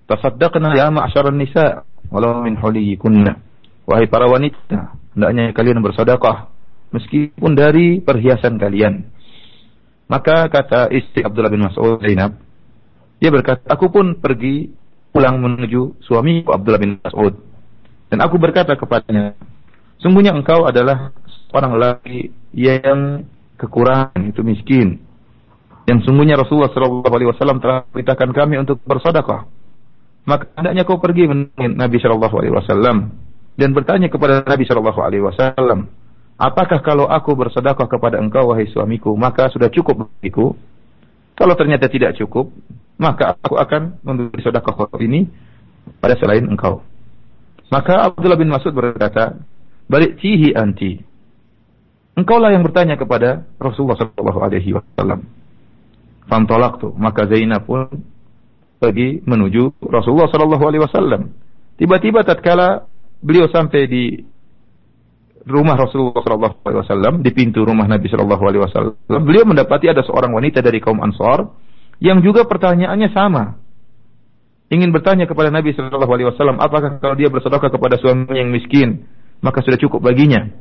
"Tasaddaqna 0.09 0.73
ya 0.75 0.89
ma'syaran 0.89 1.37
nisa, 1.37 1.85
Walau 2.14 2.46
min 2.46 2.54
huliyikunna." 2.54 3.42
Wahai 3.90 4.06
para 4.08 4.30
wanita, 4.30 4.96
hendaknya 5.18 5.52
kalian 5.52 5.82
bersedekah 5.82 6.54
meskipun 6.94 7.58
dari 7.58 8.00
perhiasan 8.00 8.62
kalian. 8.62 9.10
Maka 10.08 10.48
kata 10.48 10.94
istri 10.94 11.26
Abdullah 11.26 11.50
bin 11.50 11.66
Mas'ud 11.66 12.00
Zainab, 12.00 12.38
dia 13.18 13.34
berkata, 13.34 13.66
aku 13.66 13.90
pun 13.90 14.22
pergi 14.22 14.72
pulang 15.10 15.42
menuju 15.42 16.00
suamiku 16.06 16.54
Abdullah 16.54 16.80
bin 16.80 17.02
Mas'ud. 17.02 17.34
Dan 18.08 18.22
aku 18.22 18.38
berkata 18.38 18.78
kepadanya, 18.78 19.34
sungguhnya 20.00 20.32
engkau 20.38 20.70
adalah 20.70 21.12
orang 21.52 21.72
lelaki 21.76 22.30
yang 22.54 23.26
kekurangan, 23.58 24.22
itu 24.30 24.46
miskin 24.46 25.02
yang 25.84 26.00
sungguhnya 26.04 26.40
Rasulullah 26.40 26.72
Wasallam 26.72 27.60
telah 27.60 27.84
perintahkan 27.92 28.32
kami 28.32 28.56
untuk 28.64 28.80
bersedekah. 28.88 29.48
Maka 30.24 30.48
hendaknya 30.56 30.88
kau 30.88 31.04
pergi 31.04 31.28
menemui 31.28 31.76
Nabi 31.76 32.00
Shallallahu 32.00 32.36
Alaihi 32.40 32.56
Wasallam 32.56 32.98
dan 33.60 33.70
bertanya 33.76 34.08
kepada 34.08 34.42
Nabi 34.48 34.64
Shallallahu 34.64 35.00
Alaihi 35.04 35.24
Wasallam, 35.24 35.92
apakah 36.40 36.80
kalau 36.80 37.12
aku 37.12 37.36
bersedekah 37.36 37.86
kepada 37.92 38.24
engkau 38.24 38.50
wahai 38.50 38.66
suamiku 38.72 39.12
maka 39.20 39.52
sudah 39.52 39.68
cukup 39.68 40.08
bagiku? 40.08 40.56
Kalau 41.34 41.58
ternyata 41.60 41.90
tidak 41.90 42.16
cukup, 42.16 42.54
maka 42.96 43.36
aku 43.42 43.58
akan 43.58 44.00
memberi 44.06 44.40
sedekah 44.40 44.96
ini 45.02 45.28
pada 46.00 46.16
selain 46.16 46.46
engkau. 46.46 46.86
Maka 47.74 48.14
Abdullah 48.14 48.38
bin 48.38 48.54
Mas'ud 48.54 48.70
berkata, 48.70 49.42
balik 49.90 50.22
cihi 50.22 50.54
anti. 50.54 51.02
Engkaulah 52.14 52.54
yang 52.54 52.62
bertanya 52.62 52.94
kepada 52.94 53.50
Rasulullah 53.58 53.98
Shallallahu 53.98 54.40
Alaihi 54.46 54.78
Wasallam. 54.78 55.26
Fantolak 56.30 56.78
tuh. 56.78 56.94
Maka 56.94 57.26
Zainab 57.26 57.66
pun 57.66 57.90
pergi 58.84 59.24
menuju 59.24 59.80
Rasulullah 59.88 60.28
Sallallahu 60.28 60.64
Alaihi 60.68 60.84
Wasallam. 60.84 61.32
Tiba-tiba 61.80 62.28
tatkala 62.28 62.84
beliau 63.24 63.48
sampai 63.48 63.88
di 63.88 64.20
rumah 65.48 65.80
Rasulullah 65.80 66.20
Sallallahu 66.20 66.68
Alaihi 66.68 66.82
Wasallam 66.84 67.14
di 67.24 67.32
pintu 67.32 67.64
rumah 67.64 67.88
Nabi 67.88 68.12
Sallallahu 68.12 68.44
Alaihi 68.44 68.64
Wasallam, 68.68 69.22
beliau 69.24 69.48
mendapati 69.48 69.88
ada 69.88 70.04
seorang 70.04 70.36
wanita 70.36 70.60
dari 70.60 70.84
kaum 70.84 71.00
Ansar 71.00 71.48
yang 72.04 72.20
juga 72.20 72.44
pertanyaannya 72.44 73.10
sama. 73.16 73.64
Ingin 74.68 74.92
bertanya 74.92 75.24
kepada 75.30 75.48
Nabi 75.48 75.72
Sallallahu 75.72 76.12
Alaihi 76.12 76.28
Wasallam, 76.36 76.60
apakah 76.60 77.00
kalau 77.00 77.16
dia 77.16 77.32
bersedekah 77.32 77.72
kepada 77.72 77.96
suaminya 78.04 78.36
yang 78.36 78.52
miskin, 78.52 79.08
maka 79.40 79.64
sudah 79.64 79.80
cukup 79.80 80.04
baginya? 80.04 80.52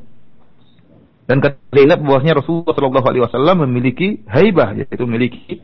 Dan 1.27 1.39
kata 1.39 1.59
Zainab 1.71 2.03
bahwasanya 2.03 2.43
Rasulullah 2.43 2.75
Shallallahu 2.75 3.09
Alaihi 3.09 3.25
Wasallam 3.25 3.57
memiliki 3.67 4.27
haibah, 4.27 4.75
yaitu 4.75 5.07
memiliki 5.07 5.63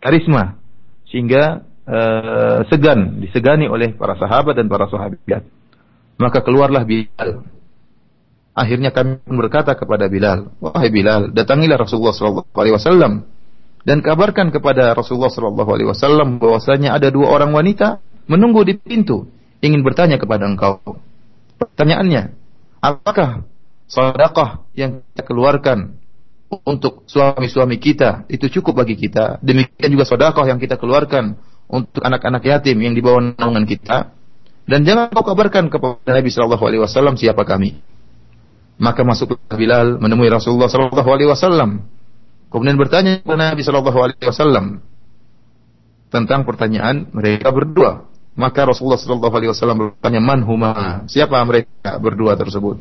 karisma, 0.00 0.58
sehingga 1.12 1.68
uh, 1.88 2.64
segan, 2.68 3.20
disegani 3.20 3.68
oleh 3.68 3.92
para 3.96 4.16
sahabat 4.16 4.56
dan 4.56 4.66
para 4.68 4.88
sahabat. 4.88 5.44
Maka 6.20 6.38
keluarlah 6.44 6.86
Bilal. 6.86 7.44
Akhirnya 8.54 8.94
kami 8.94 9.18
berkata 9.26 9.74
kepada 9.74 10.06
Bilal, 10.06 10.54
wahai 10.62 10.88
Bilal, 10.88 11.34
datangilah 11.34 11.74
Rasulullah 11.74 12.14
Wasallam 12.54 13.26
dan 13.82 13.98
kabarkan 14.00 14.54
kepada 14.54 14.94
Rasulullah 14.94 15.34
Wasallam 15.34 16.38
bahwasanya 16.38 16.94
ada 16.94 17.10
dua 17.10 17.34
orang 17.34 17.50
wanita 17.50 17.98
menunggu 18.30 18.62
di 18.64 18.78
pintu 18.78 19.26
ingin 19.58 19.82
bertanya 19.82 20.16
kepada 20.22 20.46
engkau. 20.46 20.78
Pertanyaannya, 21.58 22.30
apakah 22.78 23.42
sedekah 23.90 24.64
yang 24.78 25.02
kita 25.12 25.22
keluarkan 25.26 25.98
untuk 26.62 27.02
suami-suami 27.10 27.82
kita 27.82 28.28
itu 28.30 28.46
cukup 28.60 28.84
bagi 28.84 28.94
kita. 28.94 29.42
Demikian 29.42 29.90
juga 29.90 30.06
sedekah 30.06 30.46
yang 30.46 30.62
kita 30.62 30.78
keluarkan 30.78 31.34
untuk 31.68 32.00
anak-anak 32.04 32.42
yatim 32.44 32.76
yang 32.80 32.94
dibawa 32.94 33.34
naungan 33.34 33.64
kita. 33.64 34.12
Dan 34.64 34.88
jangan 34.88 35.12
kau 35.12 35.24
kabarkan 35.24 35.68
kepada 35.68 36.08
Nabi 36.08 36.32
Shallallahu 36.32 36.64
Alaihi 36.64 36.82
Wasallam 36.82 37.20
siapa 37.20 37.44
kami. 37.44 37.76
Maka 38.80 39.04
masuklah 39.04 39.38
Bilal 39.52 40.00
menemui 40.00 40.32
Rasulullah 40.32 40.72
Shallallahu 40.72 41.10
Alaihi 41.10 41.28
Wasallam. 41.28 41.84
Kemudian 42.48 42.80
bertanya 42.80 43.20
kepada 43.20 43.52
Nabi 43.52 43.60
Shallallahu 43.60 43.98
Alaihi 44.00 44.24
Wasallam 44.24 44.80
tentang 46.08 46.48
pertanyaan 46.48 47.10
mereka 47.12 47.52
berdua. 47.52 48.08
Maka 48.34 48.66
Rasulullah 48.66 48.96
Shallallahu 48.96 49.34
Alaihi 49.36 49.50
Wasallam 49.52 49.78
bertanya 49.78 50.20
man 50.24 50.40
huma 50.42 51.04
siapa 51.12 51.36
mereka 51.44 52.00
berdua 52.00 52.34
tersebut. 52.34 52.80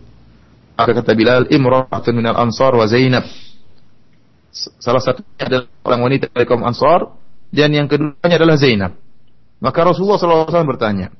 Maka 0.73 0.91
kata 1.03 1.13
Bilal, 1.13 1.51
Imra'atun 1.53 2.13
minal 2.17 2.39
ansar 2.39 2.73
wa 2.73 2.87
Zainab. 2.89 3.27
Salah 4.53 5.01
satunya 5.01 5.45
adalah 5.45 5.67
orang 5.85 6.01
wanita 6.09 6.25
dari 6.29 6.45
kaum 6.45 6.61
Ansar 6.61 7.09
dan 7.53 7.69
yang 7.69 7.85
keduanya 7.85 8.35
adalah 8.41 8.57
Zainab. 8.57 8.97
Maka 9.61 9.79
Rasulullah 9.85 10.17
SAW 10.17 10.65
bertanya, 10.65 11.13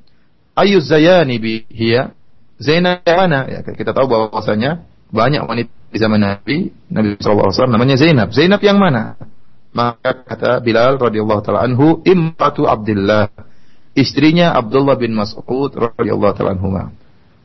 Ayu 0.58 0.82
Zayani 0.82 1.38
bi 1.38 1.62
hiya? 1.70 2.10
Zainab 2.58 3.06
mana? 3.06 3.46
Ya, 3.46 3.62
kita 3.62 3.94
tahu 3.94 4.10
bahwasanya 4.10 4.82
banyak 5.14 5.46
wanita 5.46 5.70
di 5.94 5.98
zaman 6.02 6.18
Nabi, 6.18 6.74
Nabi 6.90 7.14
SAW 7.22 7.70
namanya 7.70 7.94
Zainab. 7.94 8.34
Zainab 8.34 8.58
yang 8.66 8.82
mana? 8.82 9.14
Maka 9.74 10.26
kata 10.26 10.58
Bilal 10.58 10.98
radhiyallahu 10.98 11.42
taala 11.42 11.66
anhu, 11.66 12.02
imratu 12.02 12.66
Abdullah. 12.66 13.30
Istrinya 13.94 14.54
Abdullah 14.58 14.98
bin 14.98 15.14
Mas'ud 15.14 15.70
radhiyallahu 15.70 16.34
taala 16.34 16.58
anhu. 16.58 16.74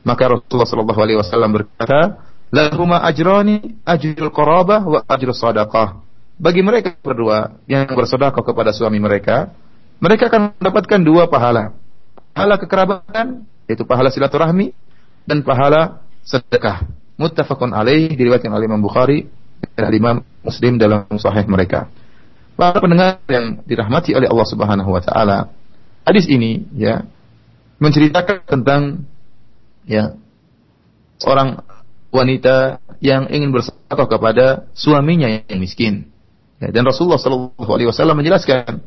Maka 0.02 0.22
Rasulullah 0.34 0.66
sallallahu 0.66 1.00
alaihi 1.02 1.18
wasallam 1.18 1.50
berkata, 1.54 2.22
"Lahuma 2.50 3.02
ajrani, 3.06 3.82
ajrul 3.86 4.34
qarabah 4.34 4.82
wa 4.82 4.98
ajrul 5.06 5.34
sadaqah." 5.34 6.09
Bagi 6.40 6.64
mereka 6.64 6.96
berdua 6.96 7.60
yang 7.68 7.84
bersedekah 7.92 8.32
kepada 8.32 8.72
suami 8.72 8.96
mereka, 8.96 9.52
mereka 10.00 10.32
akan 10.32 10.56
mendapatkan 10.56 11.00
dua 11.04 11.28
pahala. 11.28 11.76
Pahala 12.32 12.56
kekerabatan, 12.56 13.44
yaitu 13.68 13.84
pahala 13.84 14.08
silaturahmi 14.08 14.72
dan 15.28 15.44
pahala 15.44 16.00
sedekah 16.24 16.88
muttafaqun 17.20 17.76
alaih 17.76 18.16
diriwayatkan 18.16 18.48
oleh 18.48 18.64
Imam 18.64 18.80
Bukhari 18.80 19.28
dan 19.76 19.92
Imam 19.92 20.24
Muslim 20.40 20.80
dalam 20.80 21.04
sahih 21.20 21.44
mereka. 21.44 21.92
Para 22.56 22.80
pendengar 22.80 23.20
yang 23.28 23.60
dirahmati 23.68 24.16
oleh 24.16 24.28
Allah 24.28 24.48
Subhanahu 24.48 24.88
wa 24.88 25.02
taala, 25.04 25.52
hadis 26.08 26.24
ini 26.24 26.64
ya 26.72 27.04
menceritakan 27.76 28.48
tentang 28.48 29.04
ya 29.84 30.16
seorang 31.20 31.60
wanita 32.08 32.80
yang 33.04 33.28
ingin 33.28 33.52
bersedekah 33.52 34.08
kepada 34.08 34.46
suaminya 34.72 35.28
yang 35.28 35.60
miskin. 35.60 36.08
Ya, 36.60 36.68
dan 36.68 36.84
Rasulullah 36.84 37.16
Shallallahu 37.16 37.70
Alaihi 37.72 37.88
Wasallam 37.88 38.20
menjelaskan 38.20 38.84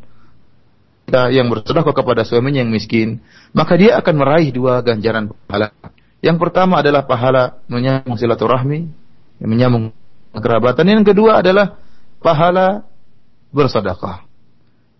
kita 1.09 1.33
yang 1.33 1.49
bersedekah 1.49 1.91
kepada 1.91 2.21
suaminya 2.21 2.61
yang 2.61 2.69
miskin, 2.69 3.19
maka 3.51 3.73
dia 3.75 3.97
akan 3.97 4.13
meraih 4.13 4.53
dua 4.53 4.85
ganjaran 4.85 5.33
pahala. 5.49 5.73
Yang 6.23 6.37
pertama 6.39 6.79
adalah 6.79 7.03
pahala 7.03 7.59
menyambung 7.67 8.15
silaturahmi, 8.15 8.87
menyambung 9.43 9.91
kerabatan. 10.31 10.85
Yang 10.87 11.11
kedua 11.11 11.43
adalah 11.43 11.75
pahala 12.23 12.87
bersedekah. 13.51 14.23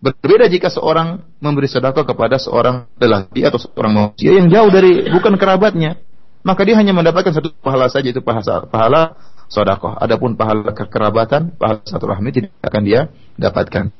Berbeda 0.04 0.52
jika 0.52 0.68
seorang 0.68 1.24
memberi 1.40 1.64
sedekah 1.64 2.04
kepada 2.04 2.36
seorang 2.36 2.84
lelaki 3.00 3.40
atau 3.40 3.56
seorang 3.56 3.92
manusia 3.96 4.36
yang 4.36 4.52
jauh 4.52 4.68
dari 4.68 5.08
bukan 5.08 5.40
kerabatnya, 5.40 5.96
maka 6.44 6.60
dia 6.68 6.76
hanya 6.76 6.92
mendapatkan 6.92 7.32
satu 7.32 7.56
pahala 7.64 7.88
saja 7.88 8.12
itu 8.12 8.20
pahala 8.20 8.68
pahala 8.68 9.16
sedekah. 9.48 9.98
Adapun 10.00 10.36
pahala 10.38 10.72
kekerabatan, 10.72 11.54
pahala 11.56 11.84
silaturahmi 11.84 12.30
tidak 12.32 12.52
akan 12.62 12.82
dia 12.84 13.00
dapatkan. 13.36 13.90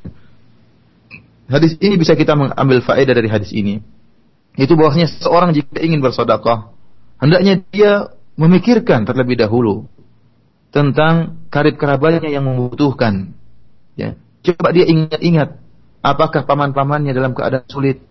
Hadis 1.44 1.76
ini 1.80 2.00
bisa 2.00 2.16
kita 2.16 2.32
mengambil 2.34 2.80
faedah 2.80 3.14
dari 3.14 3.28
hadis 3.28 3.52
ini. 3.52 3.84
Itu 4.56 4.78
bahwasanya 4.78 5.10
seorang 5.20 5.52
jika 5.52 5.82
ingin 5.82 6.00
bersedekah, 6.00 6.74
Hendaknya 7.24 7.64
dia 7.72 7.92
memikirkan 8.36 9.08
terlebih 9.08 9.38
dahulu 9.40 9.88
tentang 10.74 11.46
karib 11.48 11.80
kerabatnya 11.80 12.28
yang 12.28 12.44
membutuhkan. 12.44 13.32
Ya. 13.94 14.18
Coba 14.44 14.74
dia 14.76 14.84
ingat-ingat 14.84 15.56
apakah 16.04 16.44
paman-pamannya 16.44 17.14
dalam 17.14 17.32
keadaan 17.32 17.64
sulit, 17.70 18.02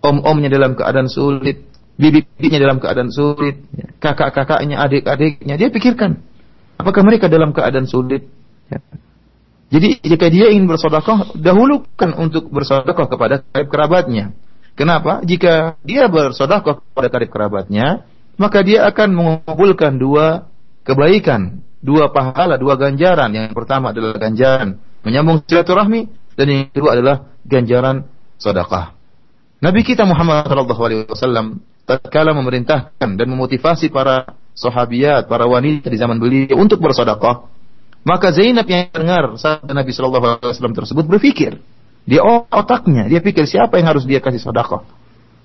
om-omnya 0.00 0.48
dalam 0.48 0.78
keadaan 0.78 1.10
sulit, 1.10 1.66
bibi-bibinya 2.00 2.62
dalam 2.62 2.78
keadaan 2.80 3.12
sulit, 3.12 3.60
ya. 3.74 3.92
kakak-kakaknya, 3.98 4.78
adik-adiknya. 4.78 5.60
Dia 5.60 5.68
pikirkan 5.68 6.22
apakah 6.80 7.04
mereka 7.04 7.28
dalam 7.28 7.52
keadaan 7.52 7.86
sulit. 7.86 8.26
Ya. 8.72 8.80
Jadi 9.70 10.02
jika 10.02 10.26
dia 10.26 10.50
ingin 10.50 10.66
bersodakoh, 10.66 11.38
dahulukan 11.38 12.10
untuk 12.18 12.50
bersodakoh 12.50 13.06
kepada 13.06 13.46
karib 13.54 13.68
kerabatnya. 13.70 14.34
Kenapa? 14.74 15.22
Jika 15.22 15.78
dia 15.86 16.10
bersodakoh 16.10 16.82
kepada 16.82 17.08
karib 17.12 17.30
kerabatnya, 17.30 18.02
maka 18.34 18.64
dia 18.66 18.88
akan 18.90 19.08
mengumpulkan 19.14 19.94
dua 20.00 20.50
kebaikan, 20.82 21.62
dua 21.78 22.10
pahala, 22.10 22.58
dua 22.58 22.74
ganjaran. 22.74 23.30
Yang 23.30 23.54
pertama 23.54 23.94
adalah 23.94 24.18
ganjaran 24.18 24.80
menyambung 25.04 25.44
silaturahmi 25.44 26.08
dan 26.36 26.46
yang 26.48 26.60
kedua 26.72 26.96
adalah 26.96 27.16
ganjaran 27.44 28.08
sedekah. 28.36 28.96
Nabi 29.60 29.84
kita 29.84 30.08
Muhammad 30.08 30.48
sallallahu 30.48 30.82
alaihi 30.82 31.00
wasallam 31.08 31.60
tatkala 31.84 32.32
memerintahkan 32.32 33.08
dan 33.16 33.26
memotivasi 33.28 33.92
para 33.92 34.39
sahabiat, 34.60 35.24
para 35.24 35.48
wanita 35.48 35.88
di 35.88 35.96
zaman 35.96 36.20
beliau 36.20 36.60
untuk 36.60 36.84
bersedekah, 36.84 37.48
maka 38.04 38.32
Zainab 38.32 38.68
yang 38.68 38.92
dengar 38.92 39.36
saat 39.40 39.64
Nabi 39.64 39.92
sallallahu 39.92 40.40
alaihi 40.40 40.52
wasallam 40.52 40.76
tersebut 40.76 41.04
berpikir, 41.08 41.56
dia 42.04 42.20
otaknya, 42.52 43.08
dia 43.08 43.24
pikir 43.24 43.48
siapa 43.48 43.80
yang 43.80 43.96
harus 43.96 44.04
dia 44.04 44.20
kasih 44.20 44.40
sedekah. 44.40 44.84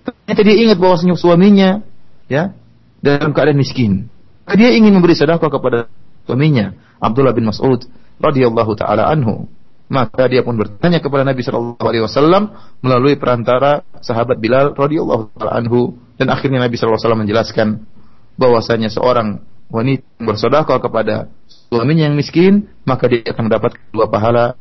Ternyata 0.04 0.41
dia 0.43 0.56
ingat 0.67 0.78
bahwa 0.78 0.95
suaminya 1.15 1.84
ya 2.28 2.51
dalam 2.99 3.32
keadaan 3.32 3.60
miskin. 3.60 4.12
Dia 4.45 4.75
ingin 4.75 4.93
memberi 4.93 5.17
sedekah 5.17 5.47
kepada 5.47 5.88
suaminya, 6.28 6.75
Abdullah 6.99 7.34
bin 7.34 7.47
Mas'ud 7.47 7.88
radhiyallahu 8.19 8.71
taala 8.75 9.08
anhu. 9.10 9.47
Maka 9.86 10.25
dia 10.25 10.41
pun 10.41 10.58
bertanya 10.58 10.97
kepada 10.97 11.21
Nabi 11.21 11.45
sallallahu 11.45 11.86
alaihi 11.86 12.04
wasallam 12.10 12.49
melalui 12.82 13.21
perantara 13.21 13.86
sahabat 14.01 14.41
Bilal 14.41 14.73
radhiyallahu 14.73 15.38
anhu 15.45 15.93
dan 16.17 16.34
akhirnya 16.34 16.65
Nabi 16.65 16.73
sallallahu 16.73 16.97
alaihi 16.97 17.06
wasallam 17.06 17.21
menjelaskan 17.21 17.67
bahwasanya 18.40 18.88
seorang 18.88 19.44
wanita 19.70 20.05
bersedekah 20.18 20.79
kepada 20.83 21.31
suaminya 21.70 22.11
yang 22.11 22.16
miskin, 22.18 22.66
maka 22.83 23.07
dia 23.07 23.23
akan 23.31 23.46
mendapat 23.46 23.79
dua 23.94 24.11
pahala 24.11 24.59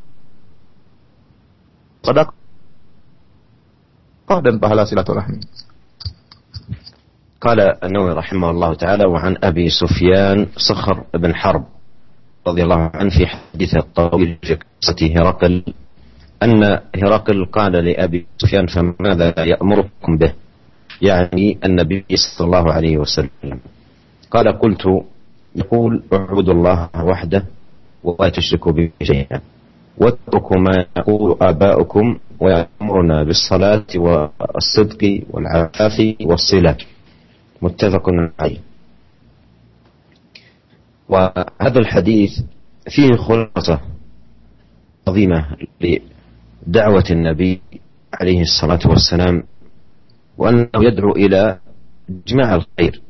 sedekah 2.04 2.30
dan 4.44 4.62
pahala 4.62 4.86
silaturahmi. 4.86 5.42
قال 7.40 7.56
النووي 7.56 8.12
رحمه 8.20 8.50
الله 8.50 8.70
تعالى 8.84 9.04
وعن 9.08 9.40
أبي 9.40 9.72
سفيان 9.72 10.52
صخر 10.60 11.04
بن 11.16 11.32
حرب 11.34 11.64
رضي 12.46 12.62
الله 12.62 12.90
عنه 12.94 13.10
في 13.10 13.26
حديثه 13.26 13.78
الطويل 13.78 14.36
في 14.44 14.60
قصة 14.60 15.00
هرقل 15.16 15.64
أن 16.42 16.80
هرقل 16.96 17.44
قال 17.44 17.72
لأبي 17.72 18.26
سفيان 18.38 18.66
فماذا 18.66 19.34
يأمركم 19.40 20.16
به 20.20 20.32
يعني 21.01 21.57
النبي 21.65 22.05
صلى 22.15 22.45
الله 22.47 22.73
عليه 22.73 22.97
وسلم. 22.97 23.59
قال 24.31 24.59
قلت 24.59 24.83
يقول 25.55 26.03
اعبدوا 26.13 26.53
الله 26.53 26.89
وحده 27.03 27.45
ولا 28.03 28.29
تشركوا 28.29 28.71
به 28.71 28.89
شيئا. 29.03 29.41
واتركوا 29.97 30.57
ما 30.57 30.85
يقول 30.97 31.37
آباؤكم 31.41 32.17
ويأمرنا 32.39 33.23
بالصلاة 33.23 33.85
والصدق 33.95 35.21
والعفاف 35.29 36.15
والصلة. 36.21 36.77
متفق 37.61 38.09
عليه. 38.39 38.59
وهذا 41.09 41.79
الحديث 41.79 42.31
فيه 42.89 43.15
خلاصة 43.15 43.79
عظيمة 45.07 45.45
لدعوة 46.67 47.03
النبي 47.11 47.61
عليه 48.13 48.41
الصلاة 48.41 48.79
والسلام 48.85 49.43
وأنه 50.37 50.69
يدعو 50.75 51.11
إلى 51.11 51.59
جماع 52.27 52.55
الخير. 52.55 53.01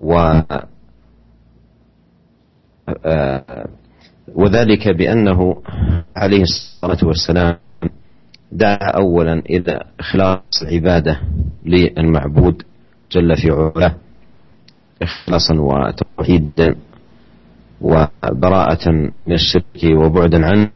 و 0.00 0.40
وذلك 4.34 4.88
بأنه 4.88 5.62
عليه 6.16 6.42
الصلاة 6.42 6.98
والسلام 7.06 7.56
دعا 8.52 8.90
أولا 8.90 9.32
إلى 9.32 9.84
إخلاص 10.00 10.62
العبادة 10.62 11.20
للمعبود 11.66 12.62
جل 13.12 13.36
في 13.36 13.50
علاه 13.50 13.94
إخلاصا 15.02 15.54
وتوحيدا 15.60 16.76
وبراءة 17.80 18.90
من 19.26 19.32
الشرك 19.34 19.84
وبعدا 19.84 20.46
عنه 20.46 20.70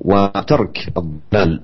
وترك 0.00 0.92
الضلال 0.96 1.60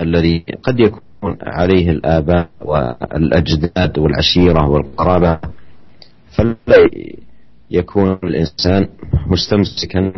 الذي 0.00 0.44
قد 0.62 0.80
يكون 0.80 1.38
عليه 1.42 1.90
الآباء 1.90 2.48
والأجداد 2.60 3.98
والعشيرة 3.98 4.68
والقرابة 4.68 5.38
فلا 6.36 6.88
يكون 7.70 8.18
الإنسان 8.24 8.88
مستمسكا 9.26 10.12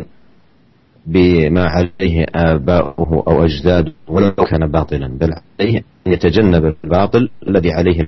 بما 1.05 1.63
عليه 1.65 2.25
آباؤه 2.35 3.23
أو 3.27 3.43
أجداده 3.45 3.93
ولو 4.07 4.31
كان 4.31 4.71
باطلا 4.71 5.07
بل 5.07 5.33
عليه 5.59 5.83
أن 6.07 6.11
يتجنب 6.13 6.75
الباطل 6.83 7.29
الذي 7.47 7.71
عليه 7.71 8.07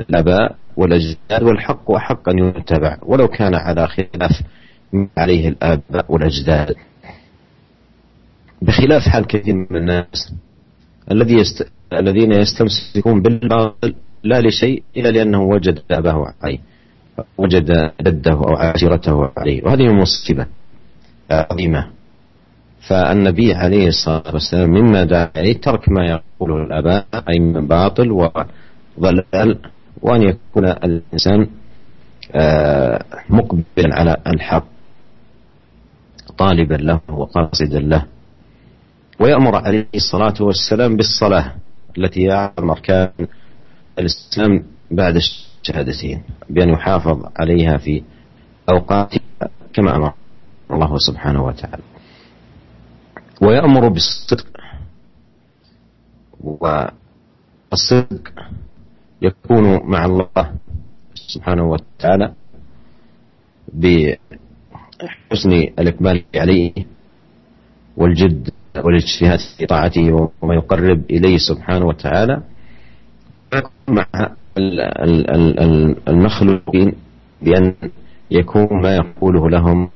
الآباء 0.00 0.56
والأجداد 0.76 1.42
والحق 1.42 1.90
وحق 1.90 2.28
أن 2.28 2.38
يتبع 2.38 2.98
ولو 3.02 3.28
كان 3.28 3.54
على 3.54 3.88
خلاف 3.88 4.42
ما 4.92 5.08
عليه 5.18 5.48
الآباء 5.48 6.04
والأجداد. 6.08 6.74
بخلاف 8.62 9.02
حال 9.02 9.26
كثير 9.26 9.54
من 9.54 9.76
الناس 9.76 10.32
الذي 11.12 11.34
يست... 11.34 11.68
الذين 11.92 12.32
يستمسكون 12.32 13.22
بالباطل 13.22 13.94
لا 14.22 14.40
لشيء 14.40 14.82
إلا 14.96 15.08
لأنه 15.08 15.42
وجد 15.42 15.82
أباه 15.90 16.34
عليه 16.42 16.58
وجد 17.38 17.90
جده 18.02 18.32
أو 18.32 18.56
عشيرته 18.56 19.30
عليه 19.36 19.64
وهذه 19.64 19.92
مصيبة 19.92 20.46
عظيمة. 21.30 21.86
فالنبي 22.88 23.54
عليه 23.54 23.88
الصلاة 23.88 24.22
والسلام 24.32 24.70
مما 24.70 25.04
دعا 25.04 25.30
إليه 25.36 25.60
ترك 25.60 25.88
ما 25.88 26.04
يقوله 26.06 26.56
الآباء 26.64 27.06
أي 27.28 27.38
من 27.38 27.66
باطل 27.66 28.10
وضلال 28.12 29.58
وأن 30.02 30.22
يكون 30.22 30.64
الإنسان 30.66 31.48
آه، 32.34 33.04
مقبلا 33.30 33.94
على 33.98 34.16
الحق 34.26 34.64
طالبا 36.38 36.74
له 36.74 37.00
وقاصدا 37.08 37.78
له. 37.78 38.04
ويأمر 39.20 39.56
عليه 39.56 39.86
الصلاة 39.94 40.34
والسلام 40.40 40.96
بالصلاة 40.96 41.54
التي 41.98 42.20
هي 42.26 42.32
أعظم 42.32 42.70
أركان 42.70 43.10
الإسلام 43.98 44.64
بعد 44.90 45.16
الشهادتين 45.16 46.22
بأن 46.50 46.68
يحافظ 46.68 47.24
عليها 47.36 47.76
في 47.76 48.02
أوقاتها 48.70 49.20
كما 49.72 49.96
أمر 49.96 50.12
الله 50.70 50.98
سبحانه 50.98 51.44
وتعالى. 51.44 51.82
ويأمر 53.42 53.88
بالصدق 53.88 54.46
والصدق 57.72 58.32
يكون 59.22 59.90
مع 59.90 60.04
الله 60.04 60.52
سبحانه 61.14 61.64
وتعالى 61.70 62.34
بحسن 63.72 64.18
الإقبال 65.52 66.24
عليه 66.36 66.72
والجد 67.96 68.50
والاجتهاد 68.84 69.38
في 69.58 69.66
طاعته 69.66 70.30
وما 70.42 70.54
يقرب 70.54 71.02
إليه 71.10 71.38
سبحانه 71.38 71.86
وتعالى 71.86 72.42
مع 73.88 74.06
المخلوقين 76.08 76.92
بأن 77.42 77.74
يكون 78.30 78.82
ما 78.82 78.96
يقوله 78.96 79.50
لهم 79.50 79.90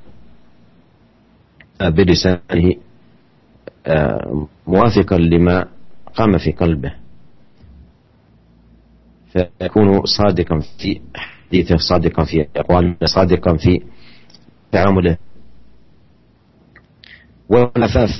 بلسانه 1.80 2.74
آه، 3.86 4.46
موافقا 4.66 5.16
لما 5.18 5.68
قام 6.14 6.38
في 6.38 6.52
قلبه. 6.52 6.92
فيكون 9.32 10.04
صادقا 10.04 10.60
في 10.78 11.00
حديثه 11.14 11.76
صادقا 11.76 12.24
في 12.24 12.46
أقواله 12.56 12.96
صادقا 13.04 13.56
في 13.56 13.82
تعامله. 14.72 15.16
والعفاف 17.48 18.10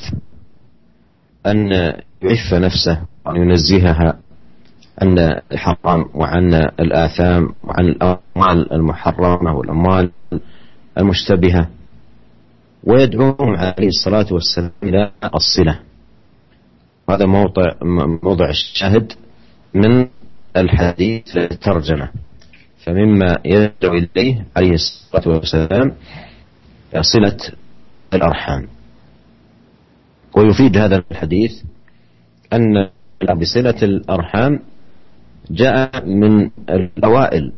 أن 1.47 1.73
يعف 2.23 2.55
نفسه 2.55 3.01
وأن 3.27 3.37
ينزهها 3.37 4.19
عن 4.99 5.19
الحرام 5.53 6.05
وعن 6.15 6.55
الآثام 6.55 7.49
وعن 7.65 7.85
الأموال 7.89 8.73
المحرمة 8.73 9.55
والأموال 9.57 10.11
المشتبهة. 10.99 11.69
ويدعوهم 12.85 13.57
عليه 13.57 13.89
الصلاة 13.89 14.27
والسلام 14.31 14.71
إلى 14.83 15.11
الصلة. 15.35 15.79
هذا 17.11 17.27
موضع 17.27 17.73
موضع 18.23 18.49
الشاهد 18.51 19.13
من 19.75 20.09
الحديث 20.57 21.37
الترجمة. 21.37 22.11
فمما 22.85 23.39
يدعو 23.45 23.95
إليه 23.95 24.45
عليه 24.57 24.73
الصلاة 24.73 25.29
والسلام 25.29 25.95
صلة 27.01 27.39
الأرحام. 28.15 28.69
ويفيد 30.37 30.77
هذا 30.77 30.97
الحديث 31.11 31.53
أن 32.53 32.89
بصلة 33.37 33.83
الأرحام 33.83 34.61
جاء 35.51 36.07
من 36.07 36.51
الأوائل 36.71 37.53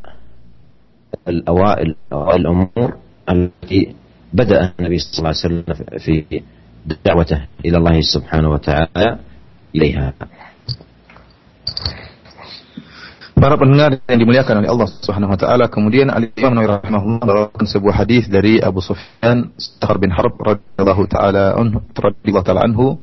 الأوائل 1.29 1.95
الأمور 2.13 2.97
التي 3.31 3.95
بدأ 4.33 4.73
النبي 4.81 4.99
صلى 4.99 5.19
الله 5.19 5.29
عليه 5.29 5.39
وسلم 5.39 5.99
في 5.99 6.43
دعوته 7.05 7.47
إلى 7.65 7.77
الله 7.79 8.01
سبحانه 8.01 8.51
وتعالى 8.51 9.19
إليها. 9.77 10.13
Para 13.43 13.59
pendengar 13.59 13.99
yang 14.07 14.23
dimuliakan 14.23 14.63
oleh 14.63 14.71
Allah 14.71 14.87
Subhanahu 15.03 15.35
wa 15.35 15.39
taala, 15.43 15.67
kemudian 15.67 16.15
Ali 16.15 16.31
Imam 16.39 16.55
Nawawi 16.55 16.79
rahimahullah 16.79 17.27
membawakan 17.27 17.67
sebuah 17.67 18.07
hadis 18.07 18.31
dari 18.31 18.63
Abu 18.63 18.79
Sufyan 18.79 19.51
Sahar 19.59 19.99
bin 19.99 20.15
Harb 20.15 20.39
radhiyallahu 20.39 21.03
taala 21.11 21.59
anhu 21.59 21.83
radhiyallahu 21.91 22.47
taala 22.47 22.63
anhu. 22.63 23.03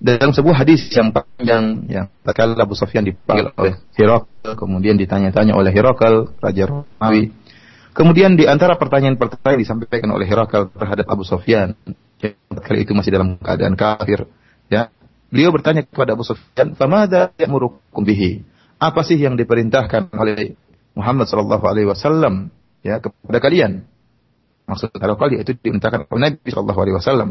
Dalam 0.00 0.32
sebuah 0.32 0.64
hadis 0.64 0.88
yang 0.88 1.12
panjang 1.12 1.84
yang 1.92 2.08
tatkala 2.24 2.56
Abu 2.56 2.72
Sufyan 2.72 3.04
dipanggil 3.04 3.52
oleh 3.60 3.76
Hirakal 3.92 4.56
kemudian 4.56 4.96
ditanya-tanya 4.96 5.52
oleh 5.52 5.68
Hirakal 5.68 6.32
raja 6.40 6.64
Romawi. 6.64 7.36
Kemudian 7.92 8.40
di 8.40 8.48
antara 8.48 8.80
pertanyaan-pertanyaan 8.80 9.60
disampaikan 9.60 10.08
oleh 10.16 10.24
Hirakal 10.24 10.72
terhadap 10.72 11.12
Abu 11.12 11.28
Sufyan 11.28 11.76
yang 12.24 12.56
kali 12.56 12.88
itu 12.88 12.96
masih 12.96 13.20
dalam 13.20 13.36
keadaan 13.36 13.76
kafir 13.76 14.24
ya 14.72 14.88
beliau 15.28 15.52
bertanya 15.52 15.84
kepada 15.84 16.16
Abu 16.16 16.24
Sufyan 16.24 16.72
famada 16.72 17.36
ya'murukum 17.36 18.00
bihi 18.00 18.53
apa 18.84 19.00
sih 19.00 19.16
yang 19.16 19.40
diperintahkan 19.40 20.12
oleh 20.12 20.52
Muhammad 20.92 21.24
sallallahu 21.24 21.64
alaihi 21.64 21.88
wasallam 21.88 22.52
ya 22.84 23.00
kepada 23.00 23.40
kalian? 23.40 23.88
Maksud 24.68 24.92
kalau 24.96 25.16
kali 25.16 25.40
itu 25.40 25.56
diperintahkan 25.56 26.08
oleh 26.08 26.20
Nabi 26.36 26.48
sallallahu 26.52 26.80
alaihi 26.80 26.96
wasallam. 26.96 27.30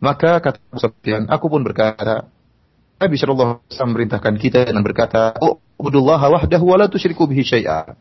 Maka 0.00 0.42
kata 0.42 0.58
Sufyan, 0.80 1.28
aku 1.30 1.46
pun 1.52 1.62
berkata, 1.62 2.26
Nabi 2.98 3.16
sallallahu 3.16 3.62
alaihi 3.62 3.70
wasallam 3.70 3.92
merintahkan 3.94 4.34
kita 4.40 4.58
dengan 4.66 4.82
berkata, 4.82 5.36
"Ubudullaha 5.78 6.26
wahdahu 6.30 6.64
wa 6.66 6.76
la 6.80 6.86
tusyriku 6.90 7.30
bihi 7.30 7.42
syai'a." 7.44 7.94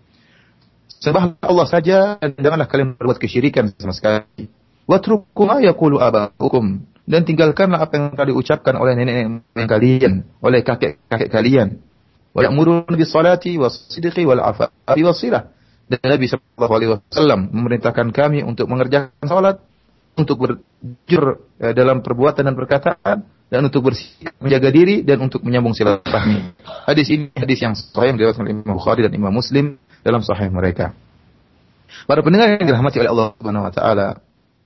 Sembahlah 0.99 1.39
Allah 1.39 1.67
saja 1.69 1.97
dan 2.19 2.36
janganlah 2.36 2.67
kalian 2.67 2.99
berbuat 2.99 3.19
kesyirikan 3.21 3.71
sama 3.80 3.95
sekali. 3.95 4.52
Watruku 4.89 5.47
ma 5.47 5.63
yaqulu 5.63 6.02
aba'ukum 6.02 6.84
dan 7.08 7.21
tinggalkanlah 7.23 7.80
apa 7.80 7.93
yang 7.95 8.06
telah 8.17 8.28
diucapkan 8.36 8.75
oleh 8.75 8.99
nenek-nenek 8.99 9.67
kalian, 9.69 10.13
oleh 10.43 10.60
kakek-kakek 10.65 11.30
kalian 11.32 11.88
wa 12.34 12.42
ya'muruna 12.46 12.94
bis 12.94 13.10
salati 13.10 13.58
was 13.58 13.89
sidqi 13.89 14.26
wal 14.26 14.42
afafi 14.42 15.02
was 15.02 15.18
silah. 15.18 15.50
Dan 15.89 16.06
Nabi 16.06 16.30
sallallahu 16.30 16.74
alaihi 16.74 16.92
wasallam 16.94 17.50
memerintahkan 17.50 18.13
kami 18.13 18.46
untuk 18.46 18.70
mengerjakan 18.70 19.26
salat, 19.26 19.58
untuk 20.13 20.38
berjujur 20.38 21.24
eh, 21.58 21.74
dalam 21.74 22.06
perbuatan 22.06 22.46
dan 22.46 22.54
perkataan 22.54 23.18
dan 23.50 23.60
untuk 23.65 23.89
bersikap 23.89 24.38
menjaga 24.38 24.70
diri 24.70 25.02
dan 25.02 25.18
untuk 25.26 25.42
menyambung 25.42 25.74
silaturahmi. 25.74 26.54
Hadis 26.86 27.10
ini 27.10 27.34
hadis 27.34 27.60
yang 27.65 27.74
sahih 27.74 28.13
diriwayatkan 28.13 28.46
oleh 28.46 28.54
Imam 28.54 28.78
Bukhari 28.78 29.02
dan 29.02 29.13
Imam 29.18 29.34
Muslim 29.34 29.82
dalam 30.06 30.22
sahih 30.22 30.54
mereka. 30.54 30.94
Para 32.06 32.22
pendengar 32.22 32.54
yang 32.54 32.70
dirahmati 32.70 33.02
oleh 33.02 33.10
Allah 33.10 33.28
Subhanahu 33.42 33.65
wa 33.65 33.74
taala, 33.74 34.08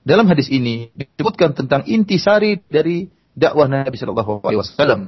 dalam 0.04 0.28
hadis 0.28 0.52
ini 0.52 0.92
disebutkan 0.92 1.56
tentang 1.56 1.88
intisari 1.88 2.60
dari 2.68 3.08
dakwah 3.32 3.64
Nabi 3.64 3.96
sallallahu 3.96 4.44
alaihi 4.44 4.60
wasallam 4.60 5.00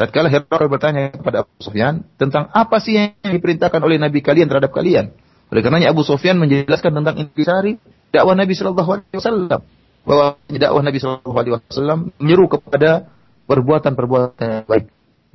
Tatkala 0.00 0.32
Herakl 0.32 0.64
bertanya 0.72 1.12
kepada 1.12 1.44
Abu 1.44 1.52
Sufyan 1.60 2.08
tentang 2.16 2.48
apa 2.56 2.80
sih 2.80 2.96
yang 2.96 3.20
diperintahkan 3.20 3.84
oleh 3.84 4.00
Nabi 4.00 4.24
kalian 4.24 4.48
terhadap 4.48 4.72
kalian. 4.72 5.12
Oleh 5.52 5.60
karenanya 5.60 5.92
Abu 5.92 6.08
Sufyan 6.08 6.40
menjelaskan 6.40 6.96
tentang 6.96 7.20
intisari 7.20 7.76
dakwah 8.08 8.32
Nabi 8.32 8.56
Shallallahu 8.56 8.90
Alaihi 8.96 9.16
Wasallam 9.20 9.60
bahwa 10.08 10.40
dakwah 10.48 10.80
Nabi 10.80 10.98
Shallallahu 11.04 11.36
Alaihi 11.36 11.52
Wasallam 11.52 11.98
menyeru 12.16 12.48
kepada 12.48 13.12
perbuatan-perbuatan 13.44 14.46
yang 14.48 14.64
baik. 14.64 14.86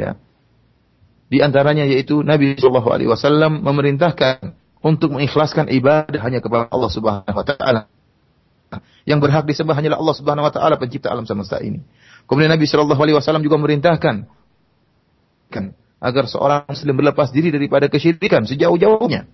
Ya. 0.02 0.18
Di 1.30 1.46
antaranya 1.46 1.86
yaitu 1.86 2.26
Nabi 2.26 2.58
Shallallahu 2.58 2.90
Alaihi 2.90 3.10
Wasallam 3.14 3.62
memerintahkan 3.62 4.50
untuk 4.82 5.14
mengikhlaskan 5.14 5.70
ibadah 5.70 6.22
hanya 6.26 6.42
kepada 6.42 6.74
Allah 6.74 6.90
Subhanahu 6.90 7.38
Wa 7.38 7.46
Taala. 7.46 7.82
Yang 9.06 9.30
berhak 9.30 9.46
disembah 9.46 9.78
hanyalah 9.78 10.02
Allah 10.02 10.16
Subhanahu 10.18 10.50
Wa 10.50 10.54
Taala 10.58 10.82
pencipta 10.82 11.14
alam 11.14 11.30
semesta 11.30 11.62
ini. 11.62 11.86
Kemudian 12.26 12.50
Nabi 12.50 12.66
Shallallahu 12.66 12.98
Alaihi 12.98 13.22
Wasallam 13.22 13.46
juga 13.46 13.62
merintahkan 13.62 14.26
agar 16.00 16.30
seorang 16.30 16.70
muslim 16.70 16.96
berlepas 16.96 17.32
diri 17.32 17.50
daripada 17.50 17.90
kesyirikan 17.90 18.46
sejauh-jauhnya. 18.46 19.26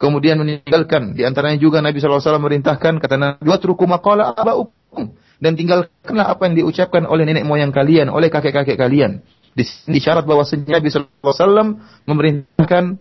Kemudian 0.00 0.40
meninggalkan 0.40 1.14
di 1.14 1.22
antaranya 1.22 1.62
juga 1.62 1.78
Nabi 1.78 2.02
SAW 2.02 2.42
merintahkan 2.42 2.98
kata 2.98 3.16
Nabi 3.20 3.46
watruku 3.46 3.86
maqala 3.86 4.34
abaukum 4.34 5.14
dan 5.38 5.54
tinggalkanlah 5.54 6.26
apa 6.26 6.42
yang 6.50 6.54
diucapkan 6.58 7.06
oleh 7.06 7.22
nenek 7.22 7.46
moyang 7.46 7.70
kalian, 7.70 8.10
oleh 8.10 8.26
kakek-kakek 8.26 8.74
kalian. 8.78 9.22
Di, 9.52 9.62
di 9.62 9.98
syarat 10.00 10.24
bahwa 10.24 10.42
Nabi 10.48 10.88
SAW 10.90 11.66
memerintahkan 12.08 12.96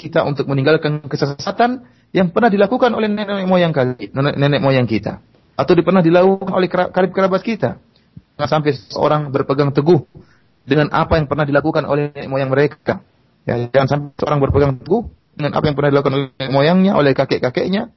kita 0.00 0.24
untuk 0.24 0.48
meninggalkan 0.48 1.04
kesesatan 1.06 1.84
yang 2.10 2.32
pernah 2.34 2.50
dilakukan 2.50 2.90
oleh 2.96 3.06
nenek 3.06 3.46
moyang 3.46 3.70
kali, 3.70 4.10
nenek, 4.10 4.62
moyang 4.64 4.88
kita 4.90 5.22
atau 5.54 5.72
pernah 5.84 6.00
dilakukan 6.00 6.50
oleh 6.50 6.68
karib 6.72 7.12
kerabat 7.12 7.44
kita. 7.44 7.76
Sampai 8.40 8.72
seorang 8.72 9.28
berpegang 9.28 9.68
teguh 9.68 10.00
dengan 10.70 10.86
apa 10.94 11.18
yang 11.18 11.26
pernah 11.26 11.42
dilakukan 11.42 11.82
oleh 11.82 12.14
nenek 12.14 12.30
moyang 12.30 12.54
mereka. 12.54 13.02
Ya, 13.42 13.58
jangan 13.74 13.88
sampai 13.90 14.08
seorang 14.14 14.38
berpegang 14.38 14.78
teguh 14.78 15.10
dengan 15.34 15.58
apa 15.58 15.64
yang 15.66 15.74
pernah 15.74 15.90
dilakukan 15.90 16.14
oleh 16.14 16.26
nenek 16.38 16.52
moyangnya, 16.54 16.92
oleh 16.94 17.10
kakek-kakeknya. 17.10 17.90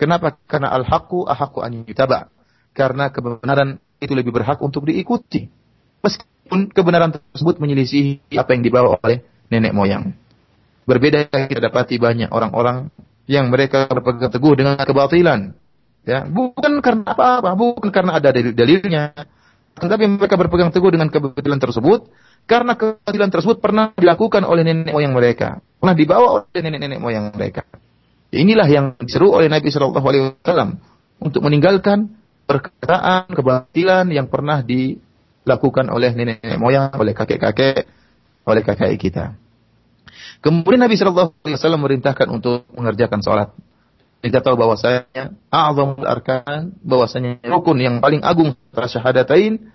Kenapa? 0.00 0.40
Karena 0.48 0.72
al-haqqu 0.72 1.28
ahaqqu 1.28 1.60
an 1.60 1.84
yutaba. 1.84 2.32
Karena 2.72 3.12
kebenaran 3.12 3.76
itu 4.00 4.16
lebih 4.16 4.32
berhak 4.32 4.64
untuk 4.64 4.88
diikuti. 4.88 5.52
Meskipun 6.00 6.72
kebenaran 6.72 7.12
tersebut 7.12 7.60
menyelisih 7.60 8.24
apa 8.40 8.56
yang 8.56 8.64
dibawa 8.64 8.96
oleh 9.04 9.20
nenek 9.52 9.76
moyang. 9.76 10.16
Berbeda 10.88 11.28
kita 11.28 11.60
dapati 11.60 12.00
banyak 12.00 12.32
orang-orang 12.32 12.88
yang 13.28 13.52
mereka 13.52 13.84
berpegang 13.88 14.32
teguh 14.32 14.56
dengan 14.56 14.80
kebatilan. 14.80 15.52
Ya, 16.04 16.28
bukan 16.28 16.84
karena 16.84 17.16
apa-apa, 17.16 17.56
bukan 17.56 17.88
karena 17.88 18.20
ada 18.20 18.28
dalil-dalilnya, 18.28 19.16
tetapi 19.74 20.06
mereka 20.06 20.38
berpegang 20.38 20.70
teguh 20.70 20.94
dengan 20.94 21.10
kebatilan 21.10 21.58
tersebut 21.58 22.06
karena 22.46 22.76
kebatilan 22.78 23.30
tersebut 23.32 23.58
pernah 23.58 23.90
dilakukan 23.96 24.44
oleh 24.46 24.62
nenek 24.62 24.92
moyang 24.92 25.16
mereka, 25.16 25.64
pernah 25.80 25.96
dibawa 25.96 26.26
oleh 26.44 26.60
nenek-nenek 26.60 27.00
moyang 27.00 27.32
mereka. 27.32 27.66
Inilah 28.34 28.68
yang 28.68 28.86
diseru 28.98 29.30
oleh 29.30 29.46
Nabi 29.46 29.70
Shallallahu 29.70 30.06
Alaihi 30.06 30.22
Wasallam 30.42 30.82
untuk 31.22 31.40
meninggalkan 31.42 32.18
perkataan 32.44 33.30
kebatilan 33.30 34.06
yang 34.12 34.28
pernah 34.28 34.60
dilakukan 34.60 35.88
oleh 35.88 36.12
nenek-nenek 36.12 36.58
moyang, 36.60 36.92
oleh 36.94 37.16
kakek-kakek, 37.16 37.88
oleh 38.44 38.62
kakek 38.62 38.94
kita. 39.00 39.34
Kemudian 40.44 40.84
Nabi 40.84 41.00
Shallallahu 41.00 41.40
Alaihi 41.42 41.56
Wasallam 41.56 41.82
merintahkan 41.82 42.28
untuk 42.28 42.68
mengerjakan 42.76 43.24
sholat. 43.24 43.48
Kita 44.24 44.40
tahu 44.40 44.56
bahwasanya 44.56 45.36
a'zamul 45.52 46.08
arkan, 46.08 46.72
bahwasanya 46.80 47.44
rukun 47.44 47.76
yang 47.76 48.00
paling 48.00 48.24
agung 48.24 48.56
setelah 48.72 48.88
syahadatain 48.88 49.68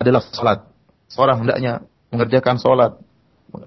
adalah 0.00 0.24
sholat. 0.24 0.64
Seorang 1.12 1.44
hendaknya 1.44 1.84
mengerjakan 2.08 2.56
sholat, 2.56 2.96